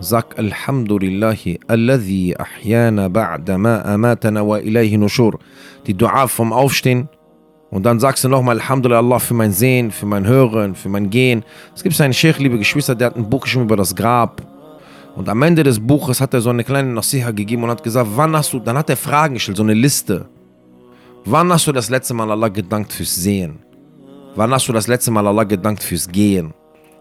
Sag 0.01 0.38
Alhamdulillahi, 0.38 1.59
alladhi 1.66 2.37
ahyana 2.38 3.07
ba'da 3.09 3.59
ma 3.59 3.81
amatana 3.81 4.47
wa 4.47 4.59
ilayhi 4.59 4.97
nushur. 4.97 5.38
Die 5.87 5.94
Dua 5.94 6.29
vom 6.29 6.53
Aufstehen. 6.53 7.09
Und 7.71 7.85
dann 7.85 7.99
sagst 7.99 8.23
du 8.23 8.29
nochmal 8.29 8.61
Alhamdulillah 8.61 9.01
Allah 9.01 9.18
für 9.18 9.35
mein 9.35 9.53
Sehen, 9.53 9.90
für 9.90 10.07
mein 10.07 10.27
Hören, 10.27 10.75
für 10.75 10.88
mein 10.88 11.11
Gehen. 11.11 11.44
Es 11.75 11.83
gibt 11.83 12.01
einen 12.01 12.14
Sheikh, 12.14 12.38
liebe 12.38 12.59
Geschwister, 12.59 12.94
der 12.94 13.09
hat 13.09 13.16
ein 13.16 13.29
Buch 13.29 13.42
geschrieben 13.42 13.64
über 13.64 13.77
das 13.77 13.94
Grab. 13.94 14.40
Und 15.16 15.29
am 15.29 15.42
Ende 15.42 15.64
des 15.64 15.81
Buches 15.85 16.21
hat 16.21 16.33
er 16.33 16.40
so 16.40 16.51
eine 16.51 16.62
kleine 16.62 16.92
Nasiha 16.92 17.33
gegeben 17.33 17.64
und 17.64 17.71
hat 17.71 17.83
gesagt, 17.83 18.09
wann 18.14 18.37
hast 18.37 18.53
du, 18.53 18.61
dann 18.61 18.79
hat 18.79 18.88
er 18.88 18.97
Fragen 18.97 19.35
gestellt, 19.35 19.57
so 19.57 19.64
eine 19.64 19.75
Liste. 19.75 20.27
Wann 21.31 21.53
hast 21.53 21.67
du 21.67 21.73
das 21.73 21.91
letzte 21.91 22.14
Mal 22.14 22.31
Allah 22.31 22.49
gedankt 22.49 22.91
fürs 22.91 23.14
Sehen? 23.14 23.59
Wann 24.35 24.51
hast 24.51 24.67
du 24.67 24.73
das 24.73 24.87
letzte 24.87 25.11
Mal 25.11 25.27
Allah 25.27 25.45
gedankt 25.45 25.83
fürs 25.83 26.09
Gehen? 26.09 26.55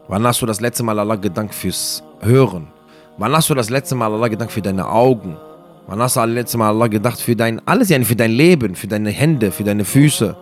Wann 0.10 0.28
hast 0.28 0.42
du 0.42 0.46
das 0.46 0.60
letzte 0.60 0.84
Mal 0.84 1.00
Allah 1.00 1.16
gedankt 1.16 1.56
fürs 1.56 2.04
Hören? 2.20 2.68
Wann 3.18 3.32
hast 3.34 3.50
du 3.50 3.54
das 3.54 3.70
letzte 3.70 3.96
Mal 3.96 4.12
Allah 4.12 4.28
gedankt 4.28 4.52
für 4.52 4.62
deine 4.62 4.86
Augen? 4.86 5.38
Wann 5.88 6.02
hast 6.02 6.18
du 6.18 6.20
das 6.20 6.30
letzte 6.30 6.58
Mal 6.58 6.68
Allah 6.68 6.88
gedacht 6.88 7.22
für 7.22 7.38
dein 7.38 7.66
alles, 7.66 7.88
für 7.88 8.18
dein 8.18 8.32
Leben, 8.32 8.76
für 8.76 8.88
deine 8.88 9.12
Hände, 9.12 9.50
für 9.50 9.64
deine 9.64 9.86
Füße? 9.86 10.36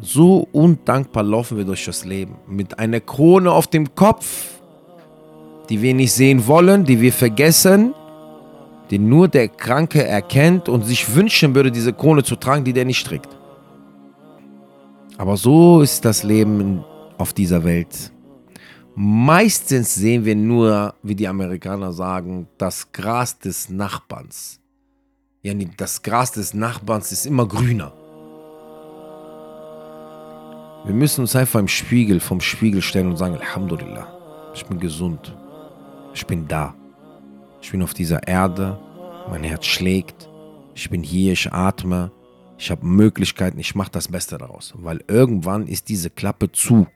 So 0.00 0.48
undankbar 0.50 1.22
laufen 1.22 1.56
wir 1.56 1.64
durch 1.64 1.84
das 1.84 2.04
Leben 2.04 2.34
mit 2.48 2.80
einer 2.80 2.98
Krone 2.98 3.52
auf 3.52 3.68
dem 3.68 3.94
Kopf, 3.94 4.48
die 5.68 5.80
wir 5.80 5.94
nicht 5.94 6.12
sehen 6.12 6.44
wollen, 6.48 6.84
die 6.84 7.00
wir 7.00 7.12
vergessen 7.12 7.94
den 8.90 9.08
nur 9.08 9.28
der 9.28 9.48
Kranke 9.48 10.04
erkennt 10.04 10.68
und 10.68 10.84
sich 10.84 11.14
wünschen 11.14 11.54
würde, 11.54 11.70
diese 11.70 11.92
Krone 11.92 12.24
zu 12.24 12.36
tragen, 12.36 12.64
die 12.64 12.72
der 12.72 12.84
nicht 12.84 13.06
trägt. 13.06 13.28
Aber 15.16 15.36
so 15.36 15.82
ist 15.82 16.04
das 16.04 16.22
Leben 16.22 16.84
auf 17.18 17.32
dieser 17.32 17.62
Welt. 17.64 18.12
Meistens 18.94 19.94
sehen 19.94 20.24
wir 20.24 20.34
nur, 20.34 20.94
wie 21.02 21.14
die 21.14 21.28
Amerikaner 21.28 21.92
sagen, 21.92 22.48
das 22.58 22.90
Gras 22.92 23.38
des 23.38 23.68
Nachbarns. 23.68 24.58
Ja, 25.42 25.54
das 25.76 26.02
Gras 26.02 26.32
des 26.32 26.54
Nachbarns 26.54 27.12
ist 27.12 27.26
immer 27.26 27.46
grüner. 27.46 27.92
Wir 30.84 30.94
müssen 30.94 31.20
uns 31.20 31.36
einfach 31.36 31.60
im 31.60 31.68
Spiegel, 31.68 32.20
vom 32.20 32.40
Spiegel 32.40 32.82
stellen 32.82 33.08
und 33.08 33.16
sagen, 33.16 33.36
Alhamdulillah, 33.36 34.06
ich 34.54 34.64
bin 34.64 34.80
gesund. 34.80 35.36
Ich 36.14 36.26
bin 36.26 36.48
da. 36.48 36.74
Ich 37.62 37.70
bin 37.70 37.82
auf 37.82 37.94
dieser 37.94 38.26
Erde, 38.26 38.78
mein 39.28 39.44
Herz 39.44 39.66
schlägt, 39.66 40.28
ich 40.74 40.88
bin 40.88 41.02
hier, 41.02 41.32
ich 41.32 41.52
atme, 41.52 42.10
ich 42.58 42.70
habe 42.70 42.84
Möglichkeiten, 42.86 43.58
ich 43.58 43.74
mache 43.74 43.90
das 43.90 44.08
Beste 44.08 44.38
daraus. 44.38 44.74
Weil 44.76 45.02
irgendwann 45.08 45.66
ist 45.66 45.88
diese 45.88 46.10
Klappe 46.10 46.52
zu. 46.52 46.86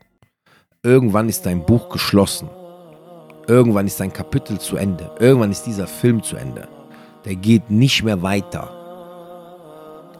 Irgendwann 0.83 1.29
ist 1.29 1.45
dein 1.45 1.65
Buch 1.65 1.89
geschlossen. 1.89 2.49
Irgendwann 3.47 3.87
ist 3.87 3.99
dein 3.99 4.13
Kapitel 4.13 4.59
zu 4.59 4.77
Ende. 4.77 5.11
Irgendwann 5.19 5.51
ist 5.51 5.63
dieser 5.63 5.87
Film 5.87 6.21
zu 6.21 6.35
Ende. 6.35 6.67
Der 7.25 7.35
geht 7.35 7.69
nicht 7.69 8.03
mehr 8.03 8.21
weiter 8.21 8.69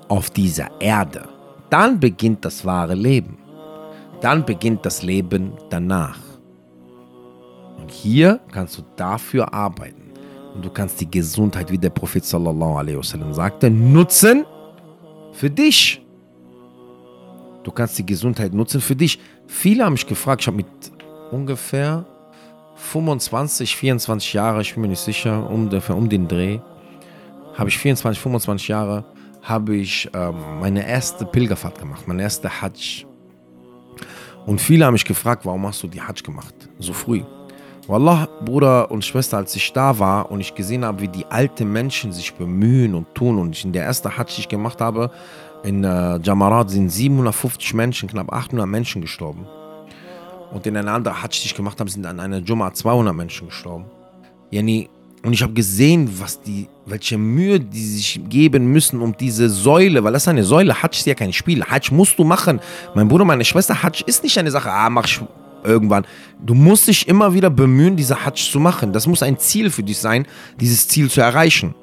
auf 0.08 0.30
dieser 0.30 0.70
Erde. 0.80 1.28
Dann 1.70 2.00
beginnt 2.00 2.46
das 2.46 2.66
wahre 2.66 2.96
Leben. 2.96 3.38
Dann 4.22 4.46
beginnt 4.46 4.86
das 4.86 5.04
Leben 5.04 5.54
danach. 5.70 6.20
Und 7.78 7.92
hier 7.92 8.40
kannst 8.52 8.78
du 8.78 8.84
dafür 8.96 9.54
arbeiten. 9.54 10.05
Und 10.56 10.64
du 10.64 10.70
kannst 10.70 11.02
die 11.02 11.12
Gesundheit, 11.12 11.70
wie 11.70 11.78
der 11.78 11.90
Prophet 11.90 12.24
wasallam 12.24 13.34
sagte, 13.34 13.70
nutzen 13.70 14.46
für 15.34 15.50
dich. 15.50 16.02
Du 17.64 17.72
kannst 17.72 17.98
die 18.00 18.06
Gesundheit 18.06 18.54
nutzen 18.54 18.80
für 18.80 18.96
dich. 18.96 19.20
Viele 19.48 19.84
haben 19.84 19.94
mich 19.94 20.08
gefragt, 20.08 20.42
ich 20.42 20.48
habe 20.48 20.58
mit 20.58 20.68
ungefähr 21.32 22.06
25, 22.76 23.76
24 23.76 24.34
Jahre, 24.34 24.62
ich 24.62 24.74
bin 24.74 24.82
mir 24.82 24.88
nicht 24.90 25.00
sicher, 25.00 25.50
um, 25.50 25.70
um 25.70 26.10
den 26.10 26.28
Dreh, 26.28 26.60
habe 27.58 27.70
ich 27.70 27.78
24, 27.78 28.22
25 28.22 28.68
Jahre, 28.68 29.06
habe 29.42 29.76
ich 29.76 30.10
ähm, 30.14 30.36
meine 30.60 30.88
erste 30.88 31.26
Pilgerfahrt 31.26 31.80
gemacht, 31.80 32.08
meine 32.08 32.24
erste 32.24 32.62
Hajj. 32.62 33.06
Und 34.46 34.62
viele 34.62 34.86
haben 34.86 34.94
mich 34.94 35.06
gefragt, 35.06 35.46
warum 35.46 35.66
hast 35.66 35.84
du 35.84 35.88
die 35.88 36.02
Hajj 36.02 36.22
gemacht, 36.24 36.54
so 36.80 36.94
früh? 36.94 37.24
Wallah, 37.88 38.28
Bruder 38.44 38.90
und 38.90 39.06
Schwester, 39.06 39.38
als 39.38 39.56
ich 39.56 39.72
da 39.72 40.00
war 40.00 40.32
und 40.32 40.40
ich 40.40 40.56
gesehen 40.56 40.84
habe, 40.84 41.02
wie 41.02 41.08
die 41.08 41.26
alten 41.28 41.72
Menschen 41.72 42.12
sich 42.12 42.34
bemühen 42.34 42.96
und 42.96 43.14
tun 43.14 43.38
und 43.38 43.56
ich 43.56 43.64
in 43.64 43.74
der 43.74 43.86
ersten 43.86 44.18
Hajj, 44.18 44.36
die 44.36 44.42
ich 44.42 44.50
gemacht 44.50 44.82
habe, 44.82 45.12
in 45.64 45.84
äh, 45.84 46.18
Jamarat 46.18 46.72
sind 46.72 46.90
750 46.90 47.76
Menschen, 47.76 48.10
knapp 48.10 48.34
800 48.34 48.68
Menschen 48.68 49.02
gestorben. 49.02 49.46
Und 50.52 50.66
in 50.66 50.76
einer 50.78 50.94
anderen 50.94 51.22
Hajj, 51.22 51.42
die 51.42 51.46
ich 51.46 51.56
gemacht 51.56 51.80
habe, 51.80 51.90
sind 51.90 52.08
an 52.08 52.20
einer 52.20 52.40
Jumma 52.40 52.74
200 52.74 53.14
Menschen 53.14 53.48
gestorben. 53.48 53.86
Yani, 54.50 54.90
und 55.24 55.34
ich 55.34 55.44
habe 55.44 55.54
gesehen, 55.54 56.10
was 56.20 56.42
die, 56.42 56.68
welche 56.88 57.20
Mühe 57.20 57.60
die 57.60 57.86
sich 57.86 58.20
geben 58.30 58.66
müssen, 58.68 59.00
um 59.02 59.16
diese 59.16 59.48
Säule, 59.48 60.04
weil 60.04 60.14
das 60.14 60.24
ist 60.24 60.28
eine 60.28 60.44
Säule, 60.44 60.82
Hajj 60.82 60.98
ist 60.98 61.06
ja 61.06 61.14
kein 61.14 61.34
Spiel. 61.34 61.64
Hajj 61.64 61.92
musst 61.92 62.18
du 62.18 62.24
machen. 62.24 62.60
Mein 62.96 63.08
Bruder, 63.08 63.26
meine 63.26 63.46
Schwester, 63.46 63.84
Hajj 63.84 64.04
ist 64.08 64.24
nicht 64.24 64.38
eine 64.40 64.50
Sache, 64.50 64.72
ah, 64.72 64.90
mach 64.90 65.06
ich 65.06 65.20
irgendwann. 65.66 66.06
Du 66.44 66.54
musst 66.54 66.88
dich 66.88 67.08
immer 67.08 67.34
wieder 67.34 67.50
bemühen, 67.50 67.96
diese 67.96 68.26
Hajj 68.26 68.52
zu 68.52 68.60
machen. 68.60 68.94
Das 68.94 69.08
muss 69.08 69.24
ein 69.24 69.38
Ziel 69.40 69.70
für 69.70 69.84
dich 69.84 69.98
sein, 69.98 70.26
dieses 70.60 70.88
Ziel 70.88 71.10
zu 71.10 71.22
erreichen. 71.22 71.76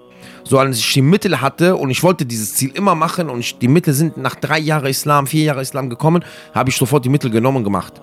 So, 0.44 0.58
als 0.58 0.78
ich 0.78 0.92
die 0.92 1.02
Mittel 1.02 1.40
hatte 1.40 1.76
und 1.76 1.90
ich 1.90 2.02
wollte 2.02 2.26
dieses 2.26 2.54
Ziel 2.54 2.70
immer 2.74 2.94
machen 2.94 3.30
und 3.30 3.40
ich, 3.40 3.58
die 3.58 3.68
Mittel 3.68 3.94
sind 3.94 4.16
nach 4.16 4.34
drei 4.34 4.58
Jahren 4.58 4.86
Islam, 4.86 5.26
vier 5.26 5.44
Jahren 5.44 5.60
Islam 5.60 5.88
gekommen, 5.88 6.24
habe 6.54 6.70
ich 6.70 6.76
sofort 6.76 7.04
die 7.04 7.08
Mittel 7.08 7.30
genommen 7.30 7.58
und 7.58 7.64
gemacht. 7.64 8.00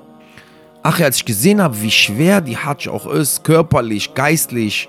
Ach, 0.81 0.99
als 1.01 1.17
ich 1.17 1.25
gesehen 1.25 1.61
habe, 1.61 1.81
wie 1.81 1.91
schwer 1.91 2.39
die 2.39 2.57
Hajj 2.57 2.87
auch 2.89 3.05
ist, 3.07 3.43
körperlich, 3.43 4.13
geistlich, 4.13 4.87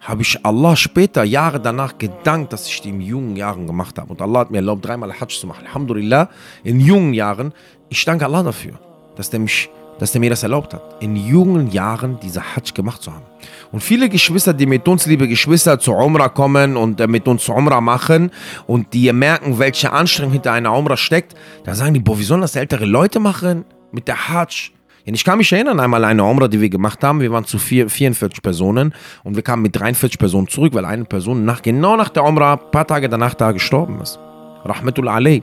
habe 0.00 0.22
ich 0.22 0.44
Allah 0.44 0.74
später, 0.76 1.22
Jahre 1.24 1.60
danach 1.60 1.98
gedankt, 1.98 2.52
dass 2.52 2.66
ich 2.66 2.80
die 2.80 2.88
in 2.88 3.00
jungen 3.00 3.36
Jahren 3.36 3.66
gemacht 3.66 3.98
habe. 3.98 4.10
Und 4.10 4.20
Allah 4.22 4.40
hat 4.40 4.50
mir 4.50 4.58
erlaubt, 4.58 4.84
dreimal 4.84 5.12
Hajj 5.12 5.38
zu 5.38 5.46
machen. 5.46 5.66
Alhamdulillah, 5.66 6.30
in 6.64 6.80
jungen 6.80 7.14
Jahren. 7.14 7.52
Ich 7.90 8.04
danke 8.04 8.24
Allah 8.24 8.42
dafür, 8.42 8.80
dass 9.16 9.30
der, 9.30 9.40
mich, 9.40 9.68
dass 10.00 10.12
der 10.12 10.20
mir 10.20 10.30
das 10.30 10.42
erlaubt 10.42 10.72
hat, 10.72 10.82
in 11.00 11.14
jungen 11.14 11.70
Jahren 11.70 12.18
diese 12.20 12.40
Hajj 12.40 12.72
gemacht 12.72 13.02
zu 13.02 13.12
haben. 13.12 13.24
Und 13.70 13.82
viele 13.82 14.08
Geschwister, 14.08 14.54
die 14.54 14.64
mit 14.64 14.88
uns, 14.88 15.04
liebe 15.04 15.28
Geschwister, 15.28 15.78
zur 15.78 15.98
Umrah 15.98 16.30
kommen 16.30 16.76
und 16.76 17.00
äh, 17.00 17.06
mit 17.06 17.28
uns 17.28 17.44
zur 17.44 17.54
Umrah 17.54 17.82
machen 17.82 18.30
und 18.66 18.92
die 18.94 19.12
merken, 19.12 19.58
welche 19.58 19.92
Anstrengung 19.92 20.32
hinter 20.32 20.52
einer 20.52 20.72
Umrah 20.72 20.96
steckt, 20.96 21.36
da 21.64 21.74
sagen 21.74 21.92
die, 21.92 22.00
boah, 22.00 22.18
wie 22.18 22.24
sollen 22.24 22.40
das 22.40 22.56
ältere 22.56 22.86
Leute 22.86 23.20
machen 23.20 23.66
mit 23.92 24.08
der 24.08 24.28
Hajj? 24.28 24.72
Ich 25.04 25.24
kann 25.24 25.38
mich 25.38 25.52
erinnern, 25.52 25.80
einmal 25.80 26.04
eine 26.04 26.24
Umrah, 26.24 26.48
die 26.48 26.60
wir 26.60 26.70
gemacht 26.70 27.02
haben. 27.02 27.20
Wir 27.20 27.32
waren 27.32 27.44
zu 27.44 27.58
vier, 27.58 27.90
44 27.90 28.42
Personen 28.42 28.94
und 29.24 29.34
wir 29.34 29.42
kamen 29.42 29.62
mit 29.62 29.78
43 29.78 30.18
Personen 30.18 30.48
zurück, 30.48 30.72
weil 30.72 30.84
eine 30.84 31.04
Person 31.04 31.44
nach, 31.44 31.62
genau 31.62 31.96
nach 31.96 32.10
der 32.10 32.24
Umrah, 32.24 32.54
ein 32.54 32.70
paar 32.70 32.86
Tage 32.86 33.08
danach 33.08 33.34
da 33.34 33.52
gestorben 33.52 34.00
ist. 34.00 34.18
Rahmatul 34.64 35.08
alayh. 35.08 35.42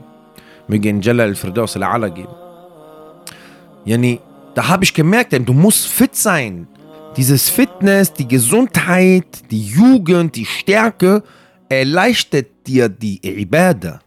Möge 0.68 0.88
in 0.88 1.00
Jalla 1.00 1.24
al-Firdaus 1.24 1.76
al-Ala 1.76 2.08
geben. 2.08 2.34
Yani, 3.84 4.20
da 4.58 4.66
habe 4.66 4.82
ich 4.82 4.92
gemerkt, 4.92 5.30
denn 5.30 5.44
du 5.44 5.52
musst 5.52 5.86
fit 5.86 6.16
sein. 6.16 6.66
Dieses 7.16 7.48
Fitness, 7.48 8.12
die 8.12 8.26
Gesundheit, 8.26 9.48
die 9.52 9.68
Jugend, 9.68 10.34
die 10.34 10.46
Stärke 10.46 11.22
erleichtert 11.68 12.46
dir 12.66 12.88
die 12.88 13.20
Ibadah. 13.22 14.00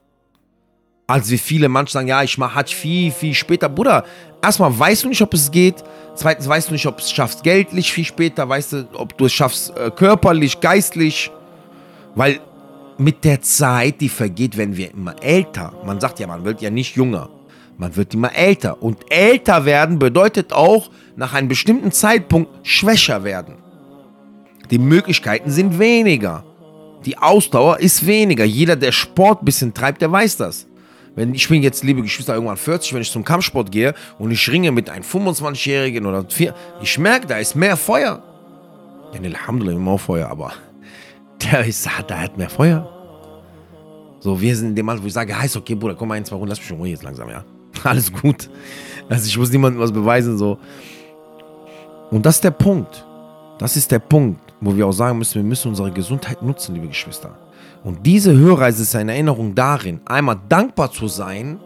Als 1.07 1.31
wie 1.31 1.37
viele 1.37 1.69
manche 1.69 1.93
sagen, 1.93 2.09
ja, 2.09 2.21
ich 2.21 2.37
mache 2.37 2.55
Hajj 2.55 2.75
viel, 2.75 3.11
viel 3.13 3.33
später. 3.33 3.69
Bruder, 3.69 4.03
erstmal 4.43 4.77
weißt 4.77 5.05
du 5.05 5.07
nicht, 5.07 5.21
ob 5.21 5.33
es 5.33 5.49
geht. 5.49 5.85
Zweitens 6.15 6.49
weißt 6.49 6.67
du 6.67 6.73
nicht, 6.73 6.85
ob 6.85 6.99
es 6.99 7.09
schaffst 7.09 7.43
geldlich 7.43 7.93
viel 7.93 8.03
später. 8.03 8.49
Weißt 8.49 8.73
du, 8.73 8.89
ob 8.91 9.17
du 9.17 9.27
es 9.27 9.31
schaffst 9.31 9.73
äh, 9.77 9.89
körperlich, 9.89 10.59
geistlich. 10.59 11.31
Weil 12.15 12.41
mit 12.97 13.23
der 13.23 13.41
Zeit, 13.41 14.01
die 14.01 14.09
vergeht, 14.09 14.57
werden 14.57 14.75
wir 14.75 14.91
immer 14.91 15.15
älter. 15.23 15.71
Man 15.85 16.01
sagt 16.01 16.19
ja, 16.19 16.27
man 16.27 16.43
wird 16.43 16.61
ja 16.61 16.69
nicht 16.69 16.97
jünger. 16.97 17.29
Man 17.81 17.95
wird 17.95 18.13
immer 18.13 18.35
älter. 18.35 18.83
Und 18.83 18.99
älter 19.09 19.65
werden 19.65 19.97
bedeutet 19.97 20.53
auch, 20.53 20.91
nach 21.15 21.33
einem 21.33 21.47
bestimmten 21.47 21.91
Zeitpunkt 21.91 22.51
schwächer 22.61 23.23
werden. 23.23 23.55
Die 24.69 24.77
Möglichkeiten 24.77 25.49
sind 25.49 25.79
weniger. 25.79 26.43
Die 27.05 27.17
Ausdauer 27.17 27.79
ist 27.79 28.05
weniger. 28.05 28.43
Jeder, 28.43 28.75
der 28.75 28.91
Sport 28.91 29.41
ein 29.41 29.45
bisschen 29.45 29.73
treibt, 29.73 29.99
der 29.99 30.11
weiß 30.11 30.37
das. 30.37 30.67
Wenn 31.15 31.33
ich 31.33 31.49
bin 31.49 31.63
jetzt, 31.63 31.83
liebe 31.83 32.03
Geschwister, 32.03 32.35
irgendwann 32.35 32.55
40, 32.55 32.93
wenn 32.93 33.01
ich 33.01 33.09
zum 33.09 33.25
Kampfsport 33.25 33.71
gehe 33.71 33.95
und 34.19 34.29
ich 34.29 34.47
ringe 34.51 34.71
mit 34.71 34.87
einem 34.87 35.03
25-Jährigen 35.03 36.05
oder 36.05 36.23
4, 36.29 36.53
ich 36.83 36.99
merke, 36.99 37.25
da 37.25 37.37
ist 37.37 37.55
mehr 37.55 37.75
Feuer. 37.75 38.21
Ja, 39.11 39.21
Alhamdulillah, 39.21 39.77
immer 39.77 39.97
Feuer, 39.97 40.29
aber 40.29 40.53
der, 41.41 41.65
ist, 41.65 41.89
der 42.07 42.21
hat 42.21 42.37
mehr 42.37 42.51
Feuer. 42.51 42.87
So, 44.19 44.39
wir 44.39 44.55
sind 44.55 44.69
in 44.69 44.75
dem 44.75 44.87
Alter, 44.87 45.01
wo 45.01 45.07
ich 45.07 45.13
sage, 45.13 45.35
heißt 45.35 45.57
okay, 45.57 45.73
Bruder, 45.73 45.95
komm 45.95 46.09
mal 46.09 46.13
ein, 46.13 46.25
zwei 46.25 46.35
Runden, 46.35 46.49
lass 46.49 46.59
mich 46.59 46.67
schon 46.67 46.77
ruhig 46.77 46.91
jetzt 46.91 47.03
langsam, 47.03 47.27
ja. 47.27 47.43
Alles 47.83 48.11
gut. 48.11 48.49
Also 49.09 49.27
ich 49.27 49.37
muss 49.37 49.51
niemandem 49.51 49.81
was 49.81 49.91
beweisen, 49.91 50.37
so. 50.37 50.57
Und 52.09 52.25
das 52.25 52.35
ist 52.35 52.43
der 52.43 52.51
Punkt. 52.51 53.05
Das 53.57 53.77
ist 53.77 53.91
der 53.91 53.99
Punkt, 53.99 54.41
wo 54.59 54.75
wir 54.75 54.87
auch 54.87 54.91
sagen 54.91 55.17
müssen, 55.17 55.35
wir 55.35 55.43
müssen 55.43 55.69
unsere 55.69 55.91
Gesundheit 55.91 56.41
nutzen, 56.41 56.75
liebe 56.75 56.87
Geschwister. 56.87 57.37
Und 57.83 58.05
diese 58.05 58.35
Hörreise 58.35 58.83
ist 58.83 58.95
eine 58.95 59.13
Erinnerung 59.13 59.55
darin, 59.55 60.01
einmal 60.05 60.39
dankbar 60.49 60.91
zu 60.91 61.07
sein 61.07 61.59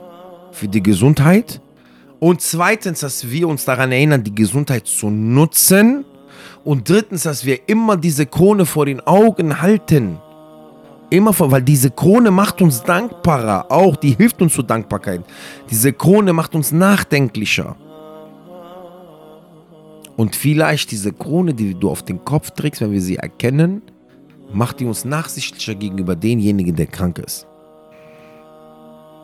für 0.52 0.68
die 0.68 0.82
Gesundheit 0.82 1.62
und 2.20 2.41
zweitens, 2.41 3.02
dass 3.02 3.30
wir 3.30 3.48
uns 3.48 3.65
daran 3.65 3.91
erinnern, 3.91 4.24
die 4.24 4.34
Gesundheit 4.34 4.88
zu 4.88 5.10
nutzen 5.10 6.06
und 6.63 6.89
drittens, 6.89 7.24
dass 7.24 7.46
wir 7.46 7.68
immer 7.68 7.98
diese 7.98 8.26
Krone 8.26 8.65
vor 8.65 8.86
den 8.86 9.00
Augen 9.02 9.62
halten. 9.62 10.18
Immer 11.10 11.34
vor, 11.34 11.52
weil 11.52 11.62
diese 11.62 11.91
Krone 11.91 12.32
macht 12.32 12.62
uns 12.62 12.82
dankbarer, 12.82 13.72
auch 13.72 13.96
die 13.96 14.12
hilft 14.12 14.41
uns 14.41 14.54
zur 14.54 14.63
Dankbarkeit. 14.63 15.22
Diese 15.70 15.94
Krone 15.94 16.34
macht 16.34 16.56
uns 16.56 16.72
nachdenklicher. 16.72 17.76
Und 20.18 20.36
vielleicht 20.36 20.91
diese 20.91 21.12
Krone, 21.13 21.54
die 21.54 21.76
du 21.76 21.89
auf 21.89 22.04
den 22.04 22.24
Kopf 22.24 22.52
trägst, 22.52 22.82
wenn 22.82 22.91
wir 22.91 23.02
sie 23.02 23.18
erkennen, 23.18 23.82
macht 24.54 24.80
die 24.80 24.86
uns 24.86 25.06
nachsichtlicher 25.06 25.76
gegenüber 25.76 26.15
denjenigen, 26.15 26.76
der 26.76 26.88
krank 26.88 27.20
ist. 27.20 27.46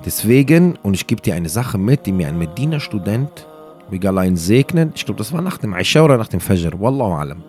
Deswegen, 0.06 0.78
und 0.84 0.96
ich 0.96 1.08
gebe 1.08 1.22
dir 1.22 1.36
eine 1.36 1.50
Sache 1.50 1.78
mit, 1.78 2.06
die 2.06 2.12
mir 2.12 2.28
ein 2.28 2.38
Medina-Student, 2.38 3.48
ihn 3.92 4.36
segnen, 4.36 4.92
ich 4.96 5.06
glaube, 5.06 5.18
das 5.18 5.32
war 5.32 5.42
nach 5.42 5.58
dem 5.58 5.74
Aisha 5.74 6.02
oder 6.04 6.18
nach 6.18 6.28
dem 6.28 6.40
Fajr, 6.40 6.80
Wallahu 6.80 7.14
alam. 7.14 7.44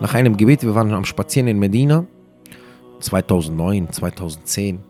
Nach 0.00 0.14
einem 0.14 0.36
Gebet, 0.36 0.62
wir 0.62 0.74
waren 0.74 0.92
am 0.92 1.04
Spazieren 1.04 1.48
in 1.48 1.58
Medina, 1.58 2.04
2009, 3.00 3.92
2010. 3.92 4.80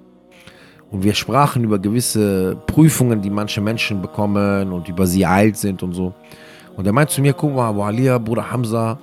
Und 0.90 1.04
wir 1.04 1.14
sprachen 1.14 1.64
über 1.64 1.78
gewisse 1.78 2.56
Prüfungen, 2.66 3.20
die 3.20 3.30
manche 3.30 3.60
Menschen 3.60 4.00
bekommen 4.00 4.72
und 4.72 4.88
über 4.88 5.06
sie 5.06 5.26
alt 5.26 5.56
sind 5.56 5.82
und 5.82 5.92
so. 5.92 6.14
Und 6.76 6.86
er 6.86 6.92
meint 6.92 7.10
zu 7.10 7.20
mir, 7.20 7.34
guck 7.34 7.54
mal, 7.54 7.68
Abu 7.68 7.82
Alia, 7.82 8.18
Bruder 8.18 8.50
Hamza, 8.50 8.98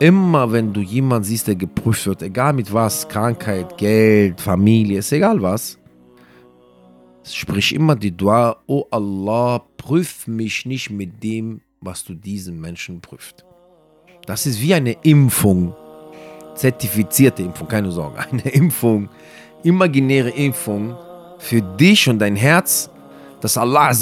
immer 0.00 0.50
wenn 0.52 0.72
du 0.72 0.80
jemanden 0.80 1.24
siehst, 1.24 1.46
der 1.46 1.54
geprüft 1.54 2.06
wird, 2.06 2.22
egal 2.22 2.52
mit 2.52 2.72
was, 2.72 3.08
Krankheit, 3.08 3.78
Geld, 3.78 4.40
Familie, 4.40 4.98
ist 4.98 5.12
egal 5.12 5.40
was, 5.40 5.78
sprich 7.22 7.74
immer 7.74 7.96
die 7.96 8.14
Dua, 8.14 8.56
oh 8.66 8.84
Allah, 8.90 9.62
prüf 9.76 10.26
mich 10.26 10.66
nicht 10.66 10.90
mit 10.90 11.22
dem, 11.22 11.60
was 11.80 12.04
du 12.04 12.14
diesen 12.14 12.60
Menschen 12.60 13.00
prüft. 13.00 13.44
Das 14.26 14.46
ist 14.46 14.60
wie 14.60 14.74
eine 14.74 14.92
Impfung, 15.02 15.74
zertifizierte 16.54 17.42
Impfung, 17.42 17.68
keine 17.68 17.90
Sorge, 17.90 18.18
eine 18.30 18.48
Impfung, 18.48 19.08
imaginäre 19.62 20.30
Impfung 20.30 20.96
für 21.38 21.60
dich 21.60 22.08
und 22.08 22.18
dein 22.18 22.36
Herz, 22.36 22.90
dass 23.40 23.58
Allah 23.58 23.92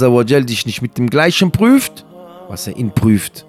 dich 0.43 0.67
nicht 0.67 0.83
mit 0.83 0.99
dem 0.99 1.11
gleichen 1.11 1.51
prüft, 1.51 2.07
was 2.49 2.67
er 2.67 2.77
ihn 2.77 2.93
prüft 2.93 3.47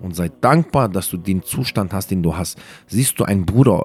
und 0.00 0.14
sei 0.14 0.30
dankbar, 0.40 0.88
dass 0.88 1.08
du 1.10 1.16
den 1.16 1.42
Zustand 1.42 1.92
hast, 1.92 2.10
den 2.10 2.22
du 2.22 2.36
hast. 2.36 2.58
Siehst 2.86 3.18
du 3.18 3.24
einen 3.24 3.46
Bruder 3.46 3.84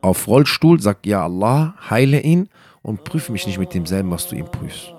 auf 0.00 0.26
Rollstuhl, 0.26 0.80
sag 0.80 1.04
ja 1.06 1.24
Allah, 1.24 1.74
heile 1.90 2.20
ihn 2.20 2.48
und 2.82 3.04
prüfe 3.04 3.32
mich 3.32 3.46
nicht 3.46 3.58
mit 3.58 3.74
demselben, 3.74 4.10
was 4.10 4.28
du 4.28 4.36
ihn 4.36 4.46
prüfst. 4.50 4.94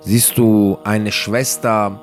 Siehst 0.00 0.36
du 0.38 0.78
eine 0.84 1.12
Schwester, 1.12 2.00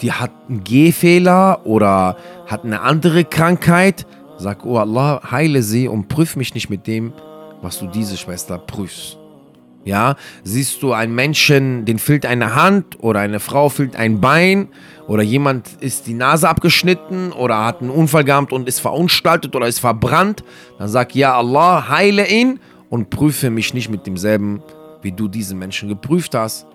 die 0.00 0.12
hat 0.12 0.32
einen 0.48 0.64
Gehfehler 0.64 1.64
oder 1.64 2.16
hat 2.46 2.64
eine 2.64 2.80
andere 2.80 3.24
Krankheit, 3.24 4.06
sag, 4.40 4.64
oh 4.64 4.78
Allah, 4.78 5.20
heile 5.30 5.62
sie 5.62 5.86
und 5.86 6.08
prüf 6.08 6.36
mich 6.36 6.54
nicht 6.54 6.70
mit 6.70 6.86
dem, 6.86 7.12
was 7.62 7.78
du 7.78 7.86
diese 7.86 8.16
Schwester 8.16 8.58
prüfst. 8.58 9.18
Ja, 9.84 10.16
siehst 10.44 10.82
du 10.82 10.92
einen 10.92 11.14
Menschen, 11.14 11.86
den 11.86 11.98
fehlt 11.98 12.26
eine 12.26 12.54
Hand 12.54 13.02
oder 13.02 13.20
eine 13.20 13.40
Frau 13.40 13.70
fehlt 13.70 13.96
ein 13.96 14.20
Bein 14.20 14.68
oder 15.06 15.22
jemand 15.22 15.68
ist 15.80 16.06
die 16.06 16.12
Nase 16.12 16.48
abgeschnitten 16.48 17.32
oder 17.32 17.64
hat 17.64 17.80
einen 17.80 17.90
Unfall 17.90 18.24
gehabt 18.24 18.52
und 18.52 18.68
ist 18.68 18.80
verunstaltet 18.80 19.56
oder 19.56 19.66
ist 19.66 19.78
verbrannt, 19.78 20.44
dann 20.78 20.88
sag 20.88 21.14
ja 21.14 21.36
Allah, 21.36 21.88
heile 21.88 22.28
ihn 22.28 22.60
und 22.90 23.08
prüfe 23.08 23.48
mich 23.48 23.72
nicht 23.72 23.88
mit 23.88 24.06
demselben, 24.06 24.62
wie 25.00 25.12
du 25.12 25.28
diesen 25.28 25.58
Menschen 25.58 25.88
geprüft 25.88 26.34
hast. 26.34 26.66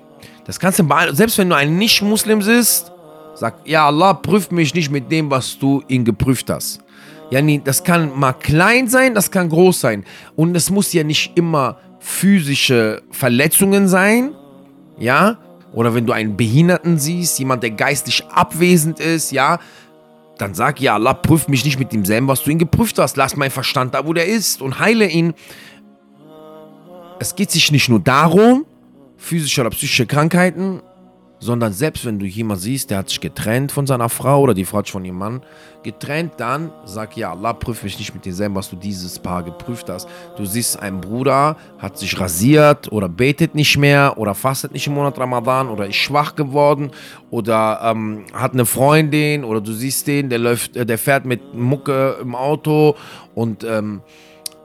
Das 0.46 0.60
kannst 0.60 0.80
du, 0.80 0.88
selbst 1.12 1.38
wenn 1.38 1.50
du 1.50 1.56
ein 1.56 1.78
Nicht-Muslim 1.78 2.40
bist, 2.40 2.92
sag 3.36 3.68
ja 3.68 3.86
Allah, 3.86 4.14
prüf 4.14 4.50
mich 4.50 4.74
nicht 4.74 4.90
mit 4.90 5.12
dem, 5.12 5.30
was 5.30 5.60
du 5.60 5.84
ihn 5.88 6.06
geprüft 6.06 6.50
hast. 6.50 6.85
Ja, 7.32 7.42
das 7.42 7.84
kann 7.84 8.18
mal 8.18 8.34
klein 8.34 8.88
sein, 8.88 9.16
das 9.16 9.32
kann 9.32 9.50
groß 9.50 9.80
sein. 9.80 10.06
Und 10.36 10.56
es 10.56 10.70
muss 10.70 10.94
ja 10.94 11.04
nicht 11.04 11.38
immer 11.38 11.78
physische 12.00 13.02
Verletzungen 13.12 13.88
sein, 13.88 14.36
ja, 15.00 15.40
oder 15.74 15.94
wenn 15.94 16.06
du 16.06 16.14
einen 16.14 16.38
Behinderten 16.38 16.98
siehst, 16.98 17.38
jemand, 17.40 17.64
der 17.64 17.72
geistlich 17.72 18.24
abwesend 18.28 19.00
ist, 19.00 19.32
ja, 19.32 19.60
dann 20.38 20.54
sag 20.54 20.80
ja, 20.80 20.94
Allah, 20.96 21.14
prüf 21.14 21.48
mich 21.48 21.66
nicht 21.66 21.80
mit 21.80 21.92
demselben, 21.92 22.28
was 22.28 22.44
du 22.44 22.52
ihn 22.52 22.60
geprüft 22.60 22.98
hast. 23.00 23.18
Lass 23.18 23.36
meinen 23.36 23.52
Verstand 23.52 23.94
da, 23.94 24.06
wo 24.06 24.14
der 24.14 24.26
ist 24.26 24.62
und 24.62 24.80
heile 24.80 25.08
ihn. 25.08 25.34
Es 27.20 27.36
geht 27.36 27.52
sich 27.52 27.72
nicht 27.72 27.90
nur 27.90 28.00
darum, 28.00 28.66
physische 29.18 29.62
oder 29.62 29.70
psychische 29.70 30.06
Krankheiten 30.06 30.82
sondern 31.40 31.74
selbst 31.74 32.06
wenn 32.06 32.20
du 32.20 32.26
jemanden 32.26 32.64
siehst, 32.64 32.90
der 32.90 33.00
hat 33.00 33.10
sich 33.10 33.22
getrennt 33.22 33.72
von 33.72 33.86
seiner 33.88 34.10
Frau 34.10 34.42
oder 34.42 34.54
die 34.54 34.66
Frau 34.66 34.80
hat 34.80 34.86
sich 34.86 34.94
von 34.94 35.06
ihrem 35.06 35.18
Mann 35.18 35.42
getrennt, 35.84 36.34
dann 36.38 36.72
sag 36.86 37.16
ja, 37.16 37.32
Allah 37.32 37.54
prüf 37.54 37.84
mich 37.84 38.00
nicht 38.00 38.14
mit 38.14 38.26
demselben, 38.26 38.56
was 38.56 38.70
du 38.70 38.76
dieses 38.76 39.20
Paar 39.20 39.44
geprüft 39.44 39.90
hast. 39.90 40.10
Du 40.36 40.46
siehst, 40.46 40.80
ein 40.80 41.00
Bruder 41.00 41.58
hat 41.78 41.98
sich 41.98 42.20
rasiert 42.20 42.92
oder 42.92 43.08
betet 43.08 43.54
nicht 43.54 43.78
mehr 43.78 44.18
oder 44.18 44.34
fastet 44.34 44.72
nicht 44.72 44.88
im 44.88 44.94
Monat 44.94 45.20
Ramadan 45.20 45.70
oder 45.70 45.88
ist 45.88 45.96
schwach 45.96 46.36
geworden 46.36 46.92
oder 47.30 47.82
ähm, 47.84 48.26
hat 48.34 48.54
eine 48.54 48.66
Freundin 48.66 49.44
oder 49.44 49.62
du 49.62 49.74
siehst 49.74 50.08
den, 50.08 50.30
der 50.30 50.40
läuft, 50.40 50.76
äh, 50.76 50.86
der 50.86 50.98
fährt 50.98 51.26
mit 51.26 51.54
Mucke 51.54 52.18
im 52.22 52.34
Auto 52.34 52.96
und 53.36 53.64
ähm, 53.64 54.02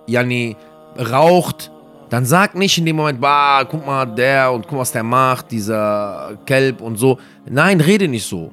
Jani 0.06 0.56
raucht 0.98 1.70
dann 2.10 2.24
sag 2.24 2.56
nicht 2.56 2.76
in 2.76 2.84
dem 2.84 2.96
Moment, 2.96 3.20
bah, 3.20 3.64
guck 3.64 3.86
mal, 3.86 4.04
der 4.04 4.52
und 4.52 4.66
guck, 4.66 4.78
was 4.78 4.90
der 4.90 5.04
macht, 5.04 5.50
dieser 5.52 6.36
Kelb 6.44 6.80
und 6.80 6.96
so. 6.96 7.18
Nein, 7.48 7.80
rede 7.80 8.08
nicht 8.08 8.26
so. 8.26 8.50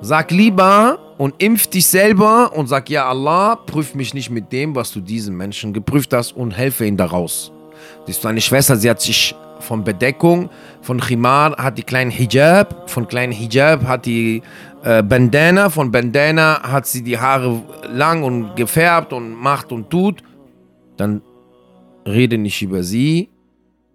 Sag 0.00 0.32
lieber 0.32 0.98
und 1.16 1.34
impf 1.38 1.68
dich 1.68 1.86
selber 1.86 2.52
und 2.52 2.66
sag, 2.66 2.90
ja 2.90 3.08
Allah, 3.08 3.54
prüf 3.54 3.94
mich 3.94 4.12
nicht 4.12 4.28
mit 4.28 4.52
dem, 4.52 4.74
was 4.74 4.90
du 4.90 5.00
diesen 5.00 5.36
Menschen 5.36 5.72
geprüft 5.72 6.12
hast 6.12 6.32
und 6.32 6.50
helfe 6.50 6.84
ihnen 6.84 6.96
daraus. 6.96 7.52
Siehst 8.06 8.24
du, 8.24 8.28
eine 8.28 8.40
Schwester, 8.40 8.76
sie 8.76 8.90
hat 8.90 9.00
sich 9.00 9.36
von 9.60 9.84
Bedeckung, 9.84 10.50
von 10.82 11.00
Khimar 11.00 11.56
hat 11.56 11.78
die 11.78 11.84
kleinen 11.84 12.10
Hijab, 12.10 12.90
von 12.90 13.06
kleinen 13.06 13.32
Hijab 13.32 13.84
hat 13.84 14.04
die 14.04 14.42
äh, 14.82 15.02
Bandana, 15.02 15.70
von 15.70 15.92
Bandana 15.92 16.60
hat 16.62 16.86
sie 16.86 17.02
die 17.02 17.18
Haare 17.18 17.62
lang 17.88 18.24
und 18.24 18.56
gefärbt 18.56 19.12
und 19.12 19.32
macht 19.32 19.70
und 19.70 19.88
tut. 19.90 20.22
Dann 20.96 21.22
rede 22.06 22.38
nicht 22.38 22.62
über 22.62 22.82
sie 22.82 23.30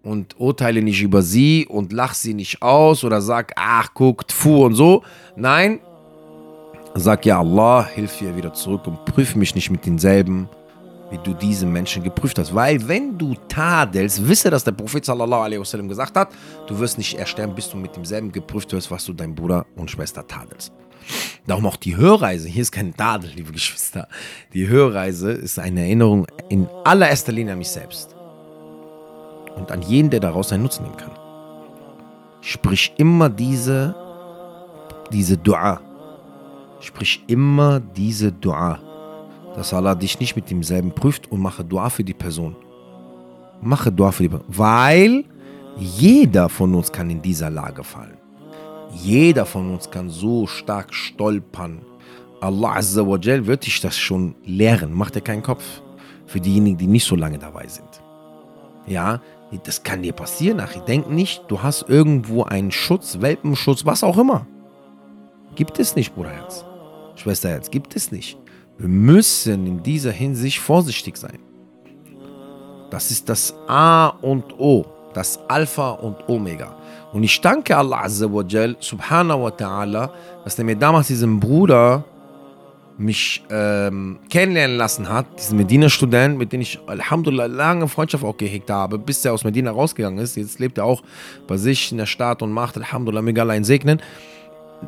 und 0.03 0.39
urteile 0.39 0.81
nicht 0.81 1.01
über 1.01 1.21
sie 1.21 1.67
und 1.67 1.93
lach 1.93 2.13
sie 2.13 2.33
nicht 2.33 2.61
aus 2.61 3.03
oder 3.03 3.21
sag, 3.21 3.53
ach, 3.55 3.93
guckt, 3.93 4.31
fu 4.31 4.65
und 4.65 4.75
so. 4.75 5.03
Nein, 5.35 5.79
sag 6.95 7.25
ja 7.25 7.39
Allah, 7.39 7.87
hilf 7.87 8.21
ihr 8.21 8.35
wieder 8.35 8.53
zurück 8.53 8.87
und 8.87 9.05
prüf 9.05 9.35
mich 9.35 9.55
nicht 9.55 9.69
mit 9.69 9.85
denselben, 9.85 10.49
wie 11.11 11.19
du 11.23 11.33
diese 11.33 11.65
Menschen 11.65 12.03
geprüft 12.03 12.39
hast. 12.39 12.53
Weil 12.53 12.87
wenn 12.87 13.17
du 13.17 13.35
tadelst, 13.47 14.27
wisse, 14.27 14.49
dass 14.49 14.63
der 14.63 14.71
Prophet 14.71 15.03
sallallahu 15.03 15.41
alaihi 15.41 15.59
wasallam 15.59 15.87
gesagt 15.87 16.15
hat, 16.15 16.29
du 16.67 16.79
wirst 16.79 16.97
nicht 16.97 17.17
ersterben, 17.17 17.55
bis 17.55 17.69
du 17.69 17.77
mit 17.77 17.95
demselben 17.95 18.31
geprüft 18.31 18.71
wirst, 18.73 18.91
was 18.91 19.05
du 19.05 19.13
dein 19.13 19.33
Bruder 19.35 19.65
und 19.75 19.89
Schwester 19.89 20.25
tadelst. 20.25 20.71
Darum 21.47 21.65
auch 21.65 21.77
die 21.77 21.97
Hörreise. 21.97 22.47
Hier 22.47 22.61
ist 22.61 22.71
kein 22.71 22.95
Tadel, 22.95 23.31
liebe 23.35 23.51
Geschwister. 23.51 24.07
Die 24.53 24.67
Hörreise 24.67 25.31
ist 25.31 25.57
eine 25.57 25.81
Erinnerung 25.81 26.27
in 26.49 26.67
allererster 26.83 27.31
Linie 27.31 27.53
an 27.53 27.59
mich 27.59 27.69
selbst. 27.69 28.15
Und 29.55 29.71
an 29.71 29.81
jeden, 29.81 30.11
der 30.11 30.19
daraus 30.19 30.53
einen 30.53 30.63
Nutzen 30.63 30.83
nehmen 30.83 30.97
kann. 30.97 31.11
Sprich 32.41 32.93
immer 32.97 33.29
diese, 33.29 33.95
diese 35.11 35.37
Dua. 35.37 35.81
Sprich 36.81 37.23
immer 37.27 37.79
diese 37.79 38.31
Dua. 38.31 38.79
Dass 39.55 39.73
Allah 39.73 39.95
dich 39.95 40.19
nicht 40.19 40.35
mit 40.35 40.49
demselben 40.51 40.91
prüft 40.91 41.31
und 41.31 41.41
mache 41.41 41.63
Dua 41.63 41.89
für 41.89 42.03
die 42.03 42.13
Person. 42.13 42.55
Mache 43.59 43.91
Dua 43.91 44.11
für 44.11 44.23
die 44.23 44.29
Person. 44.29 44.45
Weil 44.49 45.25
jeder 45.77 46.47
von 46.47 46.75
uns 46.75 46.91
kann 46.91 47.09
in 47.09 47.21
dieser 47.21 47.49
Lage 47.49 47.83
fallen. 47.83 48.18
Jeder 48.93 49.45
von 49.45 49.71
uns 49.71 49.89
kann 49.89 50.09
so 50.09 50.47
stark 50.47 50.93
stolpern. 50.93 51.81
Allah 52.41 52.75
Azza 52.77 53.05
wa 53.05 53.17
Jal 53.17 53.45
wird 53.45 53.65
dich 53.65 53.81
das 53.81 53.97
schon 53.97 54.35
lehren. 54.45 54.93
Mach 54.93 55.11
dir 55.11 55.21
keinen 55.21 55.43
Kopf. 55.43 55.63
Für 56.25 56.39
diejenigen, 56.39 56.77
die 56.77 56.87
nicht 56.87 57.05
so 57.05 57.15
lange 57.15 57.39
dabei 57.39 57.67
sind. 57.67 58.01
Ja, 58.87 59.21
das 59.63 59.83
kann 59.83 60.03
dir 60.03 60.13
passieren, 60.13 60.59
Ach, 60.59 60.73
Denk 60.85 61.09
nicht, 61.09 61.43
du 61.47 61.61
hast 61.61 61.89
irgendwo 61.89 62.43
einen 62.43 62.71
Schutz, 62.71 63.19
Welpenschutz, 63.19 63.85
was 63.85 64.03
auch 64.03 64.17
immer. 64.17 64.45
Gibt 65.55 65.79
es 65.79 65.95
nicht, 65.95 66.13
Bruderherz. 66.13 66.65
Schwesterherz, 67.15 67.69
gibt 67.69 67.95
es 67.95 68.11
nicht. 68.11 68.37
Wir 68.77 68.87
müssen 68.87 69.67
in 69.67 69.83
dieser 69.83 70.11
Hinsicht 70.11 70.59
vorsichtig 70.59 71.17
sein. 71.17 71.39
Das 72.91 73.11
ist 73.11 73.27
das 73.27 73.53
A 73.67 74.07
und 74.07 74.57
O, 74.57 74.85
das 75.13 75.39
Alpha 75.49 75.91
und 75.91 76.29
Omega. 76.29 76.78
Und 77.11 77.23
ich 77.23 77.41
danke 77.41 77.75
Allah 77.75 78.03
Azza 78.03 78.31
wa 78.31 78.43
Jal, 78.47 78.75
subhanahu 78.79 79.43
wa 79.43 79.49
ta'ala, 79.49 80.11
dass 80.43 80.59
er 80.59 80.65
mir 80.65 80.75
damals 80.75 81.07
diesen 81.07 81.39
Bruder 81.39 82.03
mich 82.99 83.43
ähm, 83.49 84.19
kennenlernen 84.29 84.77
lassen 84.77 85.09
hat, 85.09 85.25
diesen 85.39 85.57
Medina-Student, 85.57 86.37
mit 86.37 86.51
dem 86.51 86.61
ich 86.61 86.79
Alhamdulillah 86.85 87.45
lange 87.45 87.87
Freundschaft 87.87 88.23
auch 88.23 88.37
gehegt 88.37 88.69
habe, 88.69 88.99
bis 88.99 89.23
er 89.23 89.33
aus 89.33 89.43
Medina 89.43 89.71
rausgegangen 89.71 90.19
ist. 90.19 90.35
Jetzt 90.35 90.59
lebt 90.59 90.77
er 90.77 90.85
auch 90.85 91.01
bei 91.47 91.57
sich 91.57 91.91
in 91.91 91.97
der 91.97 92.05
Stadt 92.05 92.41
und 92.41 92.51
macht 92.51 92.77
Alhamdulillah 92.77 93.21
mega 93.21 93.41
allein 93.41 93.63
segnen. 93.63 94.01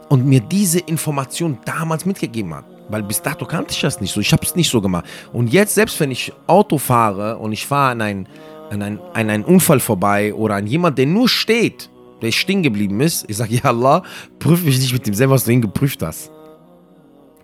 Und 0.09 0.25
mir 0.25 0.39
diese 0.39 0.79
Information 0.79 1.57
damals 1.65 2.05
mitgegeben 2.05 2.53
hat. 2.53 2.65
Weil 2.89 3.03
bis 3.03 3.21
dato 3.21 3.45
kannte 3.45 3.73
ich 3.73 3.81
das 3.81 3.99
nicht 3.99 4.13
so. 4.13 4.21
Ich 4.21 4.31
habe 4.31 4.45
es 4.45 4.55
nicht 4.55 4.69
so 4.69 4.79
gemacht. 4.79 5.05
Und 5.33 5.51
jetzt, 5.51 5.75
selbst 5.75 5.99
wenn 5.99 6.11
ich 6.11 6.31
Auto 6.47 6.77
fahre 6.77 7.37
und 7.37 7.51
ich 7.51 7.65
fahre 7.65 7.91
an, 7.91 8.01
ein, 8.01 8.27
an, 8.69 8.81
ein, 8.81 8.99
an 9.13 9.29
einen 9.29 9.43
Unfall 9.43 9.79
vorbei 9.79 10.33
oder 10.33 10.55
an 10.55 10.67
jemand, 10.67 10.97
der 10.97 11.07
nur 11.07 11.27
steht 11.27 11.89
der 12.21 12.31
stehen 12.31 12.63
geblieben 12.63 12.99
ist, 13.01 13.25
ich 13.29 13.37
sage, 13.37 13.55
ja 13.63 13.65
Allah, 13.65 14.03
prüf 14.39 14.63
mich 14.63 14.79
nicht 14.79 14.93
mit 14.93 15.05
dem 15.07 15.13
selber, 15.13 15.33
was 15.33 15.45
du 15.45 15.51
ihn 15.51 15.61
geprüft 15.61 16.01
hast. 16.01 16.31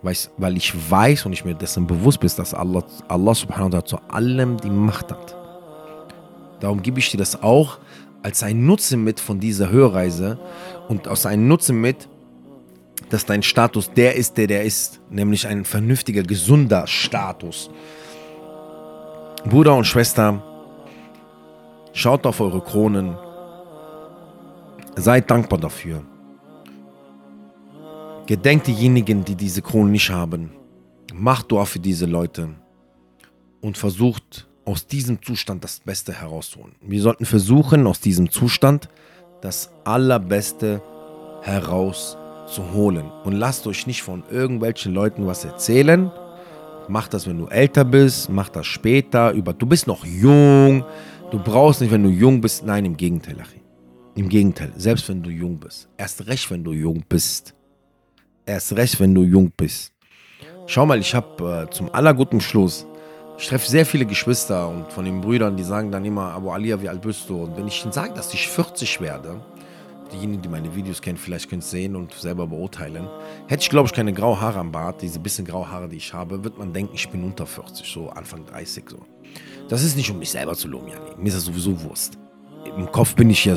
Weil 0.02 0.56
ich 0.56 0.72
weiß 0.90 1.26
und 1.26 1.32
ich 1.32 1.44
mir 1.44 1.54
dessen 1.54 1.86
bewusst 1.86 2.20
bin, 2.20 2.30
dass 2.36 2.54
Allah, 2.54 2.84
Allah 3.08 3.34
subhanahu 3.34 3.72
wa 3.72 3.78
ta'ala 3.78 3.84
zu 3.84 3.98
allem 4.08 4.56
die 4.58 4.70
Macht 4.70 5.10
hat. 5.10 5.36
Darum 6.60 6.82
gebe 6.82 7.00
ich 7.00 7.10
dir 7.10 7.18
das 7.18 7.42
auch 7.42 7.78
als 8.22 8.42
einen 8.42 8.66
Nutzen 8.66 9.02
mit 9.02 9.20
von 9.20 9.40
dieser 9.40 9.70
Hörreise 9.70 10.38
und 10.88 11.08
aus 11.08 11.26
einem 11.26 11.48
Nutzen 11.48 11.80
mit, 11.80 12.08
dass 13.10 13.26
dein 13.26 13.42
Status 13.42 13.92
der 13.92 14.16
ist, 14.16 14.36
der 14.36 14.46
der 14.46 14.64
ist, 14.64 15.00
nämlich 15.10 15.46
ein 15.46 15.64
vernünftiger, 15.64 16.22
gesunder 16.22 16.86
Status. 16.86 17.70
Bruder 19.44 19.74
und 19.74 19.84
Schwester, 19.84 20.42
schaut 21.92 22.26
auf 22.26 22.40
eure 22.40 22.60
Kronen, 22.60 23.16
Seid 25.00 25.30
dankbar 25.30 25.60
dafür. 25.60 26.02
Gedenkt 28.26 28.66
diejenigen, 28.66 29.24
die 29.24 29.36
diese 29.36 29.62
Krone 29.62 29.90
nicht 29.90 30.10
haben. 30.10 30.50
Macht 31.14 31.52
Dua 31.52 31.64
für 31.64 31.78
diese 31.78 32.04
Leute 32.06 32.48
und 33.60 33.78
versucht 33.78 34.48
aus 34.64 34.86
diesem 34.86 35.22
Zustand 35.22 35.62
das 35.62 35.80
Beste 35.80 36.12
herauszuholen. 36.12 36.74
Wir 36.82 37.00
sollten 37.00 37.24
versuchen, 37.24 37.86
aus 37.86 38.00
diesem 38.00 38.30
Zustand 38.30 38.88
das 39.40 39.70
Allerbeste 39.84 40.82
herauszuholen. 41.42 43.06
Und 43.24 43.32
lasst 43.32 43.66
euch 43.68 43.86
nicht 43.86 44.02
von 44.02 44.24
irgendwelchen 44.30 44.92
Leuten 44.92 45.26
was 45.26 45.44
erzählen. 45.44 46.10
Macht 46.88 47.14
das, 47.14 47.26
wenn 47.28 47.38
du 47.38 47.46
älter 47.46 47.84
bist, 47.84 48.30
macht 48.30 48.56
das 48.56 48.66
später. 48.66 49.32
Du 49.32 49.66
bist 49.66 49.86
noch 49.86 50.04
jung. 50.04 50.84
Du 51.30 51.38
brauchst 51.38 51.80
nicht, 51.80 51.92
wenn 51.92 52.02
du 52.02 52.10
jung 52.10 52.40
bist. 52.40 52.66
Nein, 52.66 52.84
im 52.84 52.96
Gegenteil, 52.96 53.36
Achim. 53.40 53.67
Im 54.18 54.28
Gegenteil, 54.28 54.72
selbst 54.76 55.08
wenn 55.08 55.22
du 55.22 55.30
jung 55.30 55.60
bist. 55.60 55.88
Erst 55.96 56.26
recht, 56.26 56.50
wenn 56.50 56.64
du 56.64 56.72
jung 56.72 57.04
bist. 57.08 57.54
Erst 58.44 58.74
recht, 58.74 58.98
wenn 58.98 59.14
du 59.14 59.22
jung 59.22 59.52
bist. 59.56 59.92
Schau 60.66 60.84
mal, 60.86 60.98
ich 60.98 61.14
habe 61.14 61.68
äh, 61.68 61.72
zum 61.72 61.94
allerguten 61.94 62.40
Schluss, 62.40 62.84
ich 63.38 63.46
treffe 63.46 63.70
sehr 63.70 63.86
viele 63.86 64.04
Geschwister 64.04 64.68
und 64.68 64.90
von 64.92 65.04
den 65.04 65.20
Brüdern, 65.20 65.56
die 65.56 65.62
sagen 65.62 65.92
dann 65.92 66.04
immer, 66.04 66.32
Abu 66.32 66.50
Alia, 66.50 66.82
wie 66.82 66.88
alt 66.88 67.00
bist 67.00 67.28
du? 67.28 67.44
Und 67.44 67.56
wenn 67.56 67.68
ich 67.68 67.80
ihnen 67.84 67.92
sage, 67.92 68.12
dass 68.12 68.34
ich 68.34 68.48
40 68.48 69.00
werde, 69.00 69.40
diejenigen, 70.12 70.42
die 70.42 70.48
meine 70.48 70.74
Videos 70.74 71.00
kennen, 71.00 71.16
vielleicht 71.16 71.48
können 71.48 71.62
es 71.62 71.70
sehen 71.70 71.94
und 71.94 72.12
selber 72.12 72.48
beurteilen. 72.48 73.06
Hätte 73.46 73.62
ich, 73.62 73.70
glaube 73.70 73.86
ich, 73.86 73.92
keine 73.92 74.12
graue 74.12 74.40
Haare 74.40 74.58
am 74.58 74.72
Bart, 74.72 75.00
diese 75.00 75.20
bisschen 75.20 75.44
graue 75.44 75.70
Haare, 75.70 75.88
die 75.88 75.96
ich 75.96 76.12
habe, 76.12 76.42
wird 76.42 76.58
man 76.58 76.72
denken, 76.72 76.96
ich 76.96 77.08
bin 77.08 77.22
unter 77.22 77.46
40, 77.46 77.86
so 77.88 78.08
Anfang 78.08 78.44
30 78.46 78.82
so. 78.90 78.98
Das 79.68 79.84
ist 79.84 79.96
nicht, 79.96 80.10
um 80.10 80.18
mich 80.18 80.30
selber 80.32 80.56
zu 80.56 80.66
loben, 80.66 80.88
Jani. 80.88 81.10
Mir 81.18 81.28
ist 81.28 81.36
das 81.36 81.44
sowieso 81.44 81.80
Wurst 81.84 82.18
im 82.76 82.90
Kopf 82.92 83.14
bin 83.14 83.30
ich 83.30 83.44
ja 83.44 83.56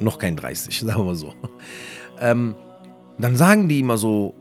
noch 0.00 0.18
kein 0.18 0.36
30, 0.36 0.80
sagen 0.86 1.06
wir 1.06 1.14
so. 1.14 1.34
Ähm, 2.20 2.54
dann 3.18 3.36
sagen 3.36 3.68
die 3.68 3.80
immer 3.80 3.98
so, 3.98 4.34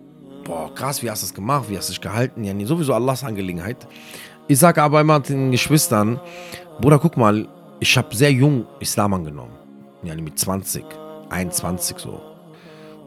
boah, 0.45 0.73
krass, 0.73 1.03
wie 1.03 1.09
hast 1.09 1.23
du 1.23 1.27
das 1.27 1.33
gemacht, 1.33 1.69
wie 1.69 1.77
hast 1.77 1.89
du 1.89 1.93
dich 1.93 2.01
gehalten? 2.01 2.43
Ja, 2.43 2.53
sowieso 2.65 2.93
Allahs 2.93 3.23
Angelegenheit. 3.23 3.87
Ich 4.47 4.57
sage 4.57 4.81
aber 4.81 5.01
immer 5.01 5.19
den 5.19 5.51
Geschwistern, 5.51 6.19
Bruder, 6.81 6.97
guck 6.97 7.17
mal, 7.17 7.47
ich 7.79 7.97
habe 7.97 8.15
sehr 8.15 8.31
jung 8.31 8.65
Islam 8.79 9.13
angenommen. 9.13 9.53
Ja, 10.03 10.15
mit 10.15 10.39
20, 10.39 10.83
21 11.29 11.97
so. 11.99 12.21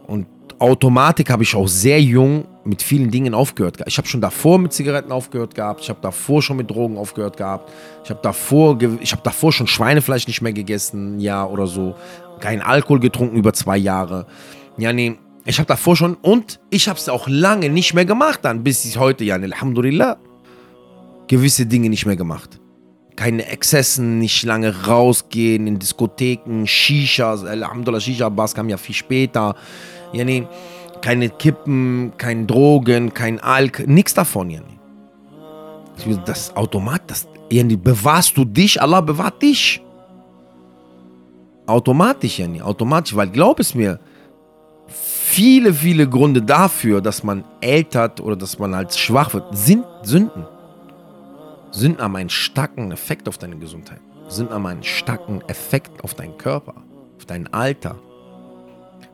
Und 0.06 0.26
Automatik 0.58 1.30
habe 1.30 1.42
ich 1.42 1.56
auch 1.56 1.66
sehr 1.66 2.00
jung 2.00 2.44
mit 2.64 2.82
vielen 2.82 3.10
Dingen 3.10 3.34
aufgehört. 3.34 3.78
Ich 3.86 3.98
habe 3.98 4.06
schon 4.06 4.20
davor 4.20 4.58
mit 4.58 4.72
Zigaretten 4.72 5.10
aufgehört 5.10 5.54
gehabt. 5.54 5.80
Ich 5.80 5.88
habe 5.88 5.98
davor 6.00 6.42
schon 6.42 6.56
mit 6.56 6.70
Drogen 6.70 6.96
aufgehört 6.96 7.36
gehabt. 7.36 7.72
Ich 8.04 8.10
habe 8.10 8.20
davor, 8.22 8.78
ich 9.00 9.12
habe 9.12 9.22
davor 9.24 9.52
schon 9.52 9.66
Schweinefleisch 9.66 10.28
nicht 10.28 10.42
mehr 10.42 10.52
gegessen, 10.52 11.18
ja 11.18 11.44
oder 11.44 11.66
so. 11.66 11.96
Kein 12.42 12.60
Alkohol 12.60 12.98
getrunken 12.98 13.36
über 13.36 13.52
zwei 13.52 13.76
Jahre. 13.76 14.26
Ja, 14.76 14.92
nee, 14.92 15.16
ich 15.44 15.58
habe 15.60 15.68
davor 15.68 15.94
schon 15.94 16.14
und 16.14 16.58
ich 16.70 16.88
habe 16.88 16.98
es 16.98 17.08
auch 17.08 17.28
lange 17.28 17.68
nicht 17.68 17.94
mehr 17.94 18.04
gemacht 18.04 18.40
dann, 18.42 18.64
bis 18.64 18.84
ich 18.84 18.98
heute, 18.98 19.22
ja, 19.22 19.36
Alhamdulillah, 19.36 20.16
gewisse 21.28 21.66
Dinge 21.66 21.88
nicht 21.88 22.04
mehr 22.04 22.16
gemacht. 22.16 22.58
Keine 23.14 23.46
Exzessen, 23.46 24.18
nicht 24.18 24.42
lange 24.42 24.86
rausgehen 24.86 25.68
in 25.68 25.78
Diskotheken, 25.78 26.66
Shishas, 26.66 27.44
Alhamdulillah, 27.44 28.00
Shisha-Bars 28.00 28.56
kam 28.56 28.68
ja 28.68 28.76
viel 28.76 28.96
später. 28.96 29.54
Ja, 30.12 30.24
nee, 30.24 30.44
keine 31.00 31.28
Kippen, 31.28 32.12
kein 32.18 32.48
Drogen, 32.48 33.14
kein 33.14 33.38
Alk, 33.38 33.86
nichts 33.86 34.14
davon, 34.14 34.50
ja, 34.50 34.60
nee. 34.60 36.16
Das 36.26 36.56
Automat, 36.56 37.02
das, 37.06 37.28
ja, 37.52 37.62
nee, 37.62 37.76
bewahrst 37.76 38.36
du 38.36 38.44
dich, 38.44 38.82
Allah 38.82 39.00
bewahrt 39.00 39.40
dich. 39.40 39.80
Automatisch, 41.66 42.38
nee, 42.40 42.60
automatisch, 42.60 43.14
weil 43.14 43.28
glaub 43.28 43.60
es 43.60 43.74
mir, 43.74 44.00
viele, 45.32 45.72
viele 45.72 46.08
Gründe 46.08 46.42
dafür, 46.42 47.00
dass 47.00 47.22
man 47.22 47.44
ältert 47.60 48.20
oder 48.20 48.36
dass 48.36 48.58
man 48.58 48.74
halt 48.74 48.94
schwach 48.94 49.32
wird, 49.32 49.56
sind 49.56 49.84
Sünden. 50.02 50.46
Sünden 51.70 52.02
haben 52.02 52.16
einen 52.16 52.30
starken 52.30 52.92
Effekt 52.92 53.28
auf 53.28 53.38
deine 53.38 53.56
Gesundheit. 53.56 54.00
Sünden 54.28 54.54
haben 54.54 54.66
einen 54.66 54.82
starken 54.82 55.40
Effekt 55.48 56.04
auf 56.04 56.14
deinen 56.14 56.36
Körper, 56.36 56.74
auf 57.16 57.24
dein 57.26 57.52
Alter. 57.52 57.96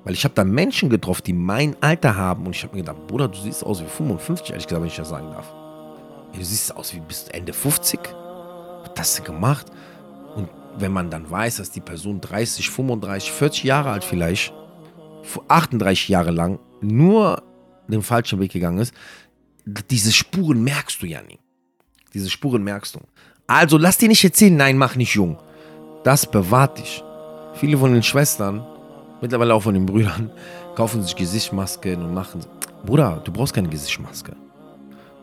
Weil 0.05 0.15
ich 0.15 0.25
habe 0.25 0.35
da 0.35 0.43
Menschen 0.43 0.89
getroffen, 0.89 1.23
die 1.27 1.33
mein 1.33 1.77
Alter 1.83 2.17
haben 2.17 2.47
und 2.47 2.57
ich 2.57 2.63
habe 2.65 2.75
mir 2.75 2.83
gedacht, 2.83 3.07
Bruder, 3.07 3.29
du 3.29 3.39
siehst 3.39 3.65
aus 3.65 3.83
wie 3.83 3.87
55, 3.87 4.51
ehrlich 4.51 4.67
gesagt, 4.67 4.81
wenn 4.81 4.89
ich 4.89 4.97
das 4.97 5.09
sagen 5.09 5.31
darf. 5.31 5.53
Du 6.33 6.43
siehst 6.43 6.77
aus 6.77 6.95
wie 6.95 7.01
bis 7.01 7.29
Ende 7.29 7.53
50. 7.53 8.01
Was 8.83 8.91
hast 8.99 9.19
du 9.19 9.23
gemacht? 9.23 9.67
Wenn 10.79 10.93
man 10.93 11.11
dann 11.11 11.29
weiß, 11.29 11.57
dass 11.57 11.71
die 11.71 11.81
Person 11.81 12.21
30, 12.21 12.71
35, 12.71 13.33
40 13.33 13.65
Jahre 13.65 13.91
alt 13.91 14.05
vielleicht 14.05 14.53
38 15.49 16.09
Jahre 16.09 16.31
lang 16.31 16.59
nur 16.81 17.43
den 17.89 18.03
falschen 18.03 18.41
Weg 18.41 18.53
gegangen 18.53 18.79
ist, 18.79 18.95
diese 19.91 20.13
Spuren 20.13 20.63
merkst 20.63 21.03
du 21.03 21.07
ja 21.07 21.21
nie. 21.23 21.39
Diese 22.15 22.31
Spuren 22.31 22.63
merkst 22.63 22.95
du. 22.95 23.01
Also 23.47 23.77
lass 23.77 23.99
dir 23.99 24.09
nicht 24.09 24.25
erzählen, 24.25 24.57
nein, 24.57 24.79
mach 24.79 24.97
nicht 24.97 25.15
jung. 25.15 25.39
Das 26.05 26.31
bewahrt 26.31 26.79
dich. 26.79 27.03
Viele 27.55 27.77
von 27.77 27.93
den 27.93 28.03
Schwestern, 28.03 28.65
mittlerweile 29.21 29.55
auch 29.55 29.63
von 29.63 29.75
den 29.75 29.87
Brüdern, 29.87 30.31
kaufen 30.77 31.03
sich 31.03 31.17
Gesichtsmasken 31.17 32.03
und 32.03 32.15
machen. 32.15 32.41
Bruder, 32.85 33.21
du 33.25 33.33
brauchst 33.33 33.55
keine 33.55 33.69
Gesichtsmaske. 33.69 34.37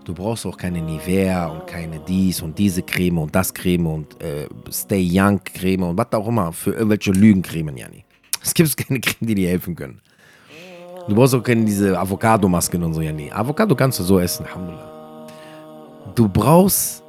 Du 0.05 0.13
brauchst 0.13 0.45
auch 0.45 0.55
keine 0.55 0.83
Nivea 0.83 1.47
und 1.47 1.65
keine 1.65 1.99
dies 1.99 2.39
und 2.43 2.59
diese 2.59 2.83
Creme 2.83 3.17
und 3.17 3.33
das 3.33 3.51
Creme 3.51 3.87
und 3.87 4.21
äh, 4.21 4.47
Stay 4.71 5.09
Young 5.11 5.41
Creme 5.43 5.81
und 5.81 5.97
was 5.97 6.13
auch 6.13 6.27
immer 6.27 6.53
für 6.53 6.73
irgendwelche 6.73 7.11
Lügencremen, 7.11 7.75
Jani. 7.75 8.05
Es 8.39 8.53
gibt 8.53 8.77
keine 8.87 8.99
Creme, 8.99 9.27
die 9.27 9.33
dir 9.33 9.49
helfen 9.49 9.75
können. 9.75 9.99
Du 11.07 11.15
brauchst 11.15 11.33
auch 11.33 11.41
keine 11.41 11.65
diese 11.65 11.99
Avocado-Masken 11.99 12.83
und 12.83 12.93
so, 12.93 13.01
ja 13.01 13.11
nee. 13.11 13.31
Avocado 13.31 13.75
kannst 13.75 13.99
du 13.99 14.03
so 14.03 14.19
essen, 14.19 14.45
Alhamdulillah. 14.45 15.27
Du 16.13 16.29
brauchst 16.29 17.03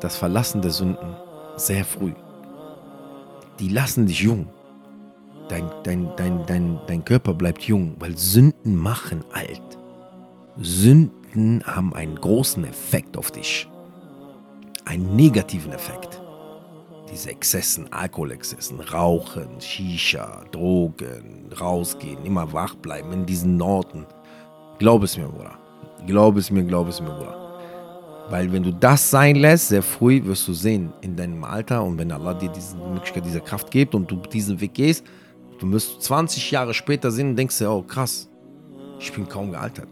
das 0.00 0.16
Verlassen 0.16 0.60
der 0.60 0.70
Sünden 0.70 1.16
sehr 1.56 1.84
früh. 1.84 2.12
Die 3.58 3.68
lassen 3.68 4.04
dich 4.04 4.20
jung. 4.20 4.48
Dein, 5.48 5.64
dein, 5.82 6.10
dein, 6.16 6.44
dein, 6.44 6.78
dein 6.86 7.04
Körper 7.06 7.32
bleibt 7.32 7.62
jung, 7.62 7.96
weil 8.00 8.18
Sünden 8.18 8.76
machen 8.76 9.24
alt. 9.32 9.62
Sünden 10.58 11.23
haben 11.34 11.94
einen 11.94 12.16
großen 12.16 12.64
Effekt 12.64 13.16
auf 13.16 13.30
dich. 13.30 13.68
Einen 14.84 15.16
negativen 15.16 15.72
Effekt 15.72 16.20
diese 17.14 17.30
Exzessen, 17.30 17.92
Alkoholexzessen, 17.92 18.80
Rauchen, 18.80 19.60
Shisha, 19.60 20.44
Drogen, 20.50 21.48
rausgehen, 21.60 22.24
immer 22.24 22.52
wach 22.52 22.74
bleiben 22.74 23.12
in 23.12 23.24
diesen 23.24 23.60
Orten. 23.62 24.04
Glaub 24.80 25.04
es 25.04 25.16
mir, 25.16 25.28
Bruder. 25.28 25.56
Glaub 26.06 26.36
es 26.36 26.50
mir, 26.50 26.64
glaub 26.64 26.88
es 26.88 27.00
mir, 27.00 27.10
Bruder. 27.10 27.36
Weil 28.30 28.52
wenn 28.52 28.64
du 28.64 28.72
das 28.72 29.10
sein 29.10 29.36
lässt, 29.36 29.68
sehr 29.68 29.82
früh 29.82 30.24
wirst 30.24 30.48
du 30.48 30.54
sehen 30.54 30.92
in 31.02 31.14
deinem 31.14 31.44
Alter 31.44 31.84
und 31.84 31.98
wenn 31.98 32.10
Allah 32.10 32.34
dir 32.34 32.48
diese 32.48 32.76
Möglichkeit, 32.76 33.24
diese 33.24 33.40
Kraft 33.40 33.70
gibt 33.70 33.94
und 33.94 34.10
du 34.10 34.16
diesen 34.16 34.60
Weg 34.60 34.74
gehst, 34.74 35.04
du 35.60 35.70
wirst 35.70 36.02
20 36.02 36.50
Jahre 36.50 36.74
später 36.74 37.12
sehen 37.12 37.30
und 37.30 37.36
denkst 37.36 37.58
dir, 37.58 37.70
oh 37.70 37.82
krass, 37.82 38.28
ich 38.98 39.12
bin 39.12 39.28
kaum 39.28 39.52
gealtert. 39.52 39.88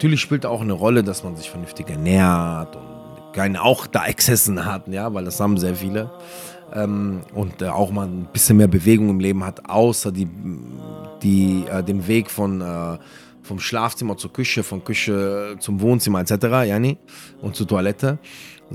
Natürlich 0.00 0.22
spielt 0.22 0.46
auch 0.46 0.62
eine 0.62 0.72
Rolle, 0.72 1.04
dass 1.04 1.24
man 1.24 1.36
sich 1.36 1.50
vernünftig 1.50 1.90
ernährt 1.90 2.74
und 2.74 3.34
keine 3.34 3.60
auch 3.60 3.86
da 3.86 4.06
Exzessen 4.06 4.64
hatten, 4.64 4.94
ja, 4.94 5.12
weil 5.12 5.26
das 5.26 5.38
haben 5.40 5.58
sehr 5.58 5.74
viele. 5.74 6.10
Ähm, 6.72 7.20
und 7.34 7.60
äh, 7.60 7.66
auch 7.66 7.90
mal 7.90 8.06
ein 8.06 8.26
bisschen 8.32 8.56
mehr 8.56 8.66
Bewegung 8.66 9.10
im 9.10 9.20
Leben 9.20 9.44
hat, 9.44 9.68
außer 9.68 10.10
die, 10.10 10.26
die, 11.22 11.66
äh, 11.70 11.82
den 11.82 12.06
Weg 12.06 12.30
von, 12.30 12.62
äh, 12.62 12.96
vom 13.42 13.60
Schlafzimmer 13.60 14.16
zur 14.16 14.32
Küche, 14.32 14.62
von 14.62 14.82
Küche 14.82 15.56
zum 15.58 15.82
Wohnzimmer 15.82 16.22
etc. 16.22 16.46
Yani, 16.66 16.96
und 17.42 17.54
zur 17.54 17.68
Toilette. 17.68 18.16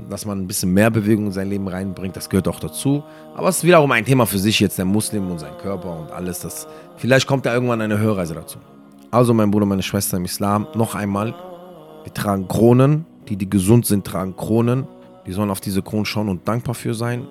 Dass 0.08 0.26
man 0.26 0.42
ein 0.42 0.46
bisschen 0.46 0.72
mehr 0.72 0.90
Bewegung 0.90 1.26
in 1.26 1.32
sein 1.32 1.50
Leben 1.50 1.66
reinbringt, 1.66 2.14
das 2.16 2.30
gehört 2.30 2.46
auch 2.46 2.60
dazu. 2.60 3.02
Aber 3.34 3.48
es 3.48 3.56
ist 3.56 3.64
wiederum 3.64 3.90
ein 3.90 4.04
Thema 4.04 4.26
für 4.26 4.38
sich 4.38 4.60
jetzt, 4.60 4.78
der 4.78 4.84
Muslim 4.84 5.28
und 5.28 5.40
sein 5.40 5.58
Körper 5.60 5.98
und 5.98 6.12
alles. 6.12 6.38
Das, 6.38 6.68
vielleicht 6.98 7.26
kommt 7.26 7.46
da 7.46 7.52
irgendwann 7.52 7.80
eine 7.80 7.98
Hörreise 7.98 8.34
dazu. 8.34 8.60
Also 9.10 9.32
mein 9.34 9.50
Bruder, 9.50 9.66
meine 9.66 9.82
Schwester 9.82 10.16
im 10.16 10.24
Islam, 10.24 10.66
noch 10.74 10.94
einmal, 10.94 11.34
wir 12.04 12.12
tragen 12.12 12.48
Kronen, 12.48 13.06
die, 13.28 13.36
die 13.36 13.48
gesund 13.48 13.86
sind, 13.86 14.06
tragen 14.06 14.36
Kronen. 14.36 14.86
Die 15.26 15.32
sollen 15.32 15.50
auf 15.50 15.60
diese 15.60 15.82
Kronen 15.82 16.04
schauen 16.04 16.28
und 16.28 16.46
dankbar 16.46 16.74
für 16.74 16.94
sein. 16.94 17.26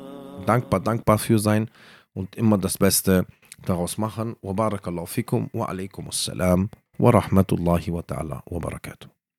Dankbar, 0.46 0.82
dankbar 0.82 1.18
für 1.18 1.40
sein 1.40 1.70
und 2.14 2.36
immer 2.36 2.58
das 2.58 2.78
Beste 2.78 3.26
daraus 3.66 3.98
machen. 3.98 4.36
Wa 4.42 4.54
barakallahu 4.54 5.06
fikum 5.06 5.50
wa 5.54 5.66
alaikum 5.66 6.08
assalam 6.10 6.70
wa 6.98 7.10
rahmatullahi 7.10 7.92
wa 7.92 8.02
ta'ala 8.02 8.42
wa 8.46 8.60
barakatuh. 8.60 9.14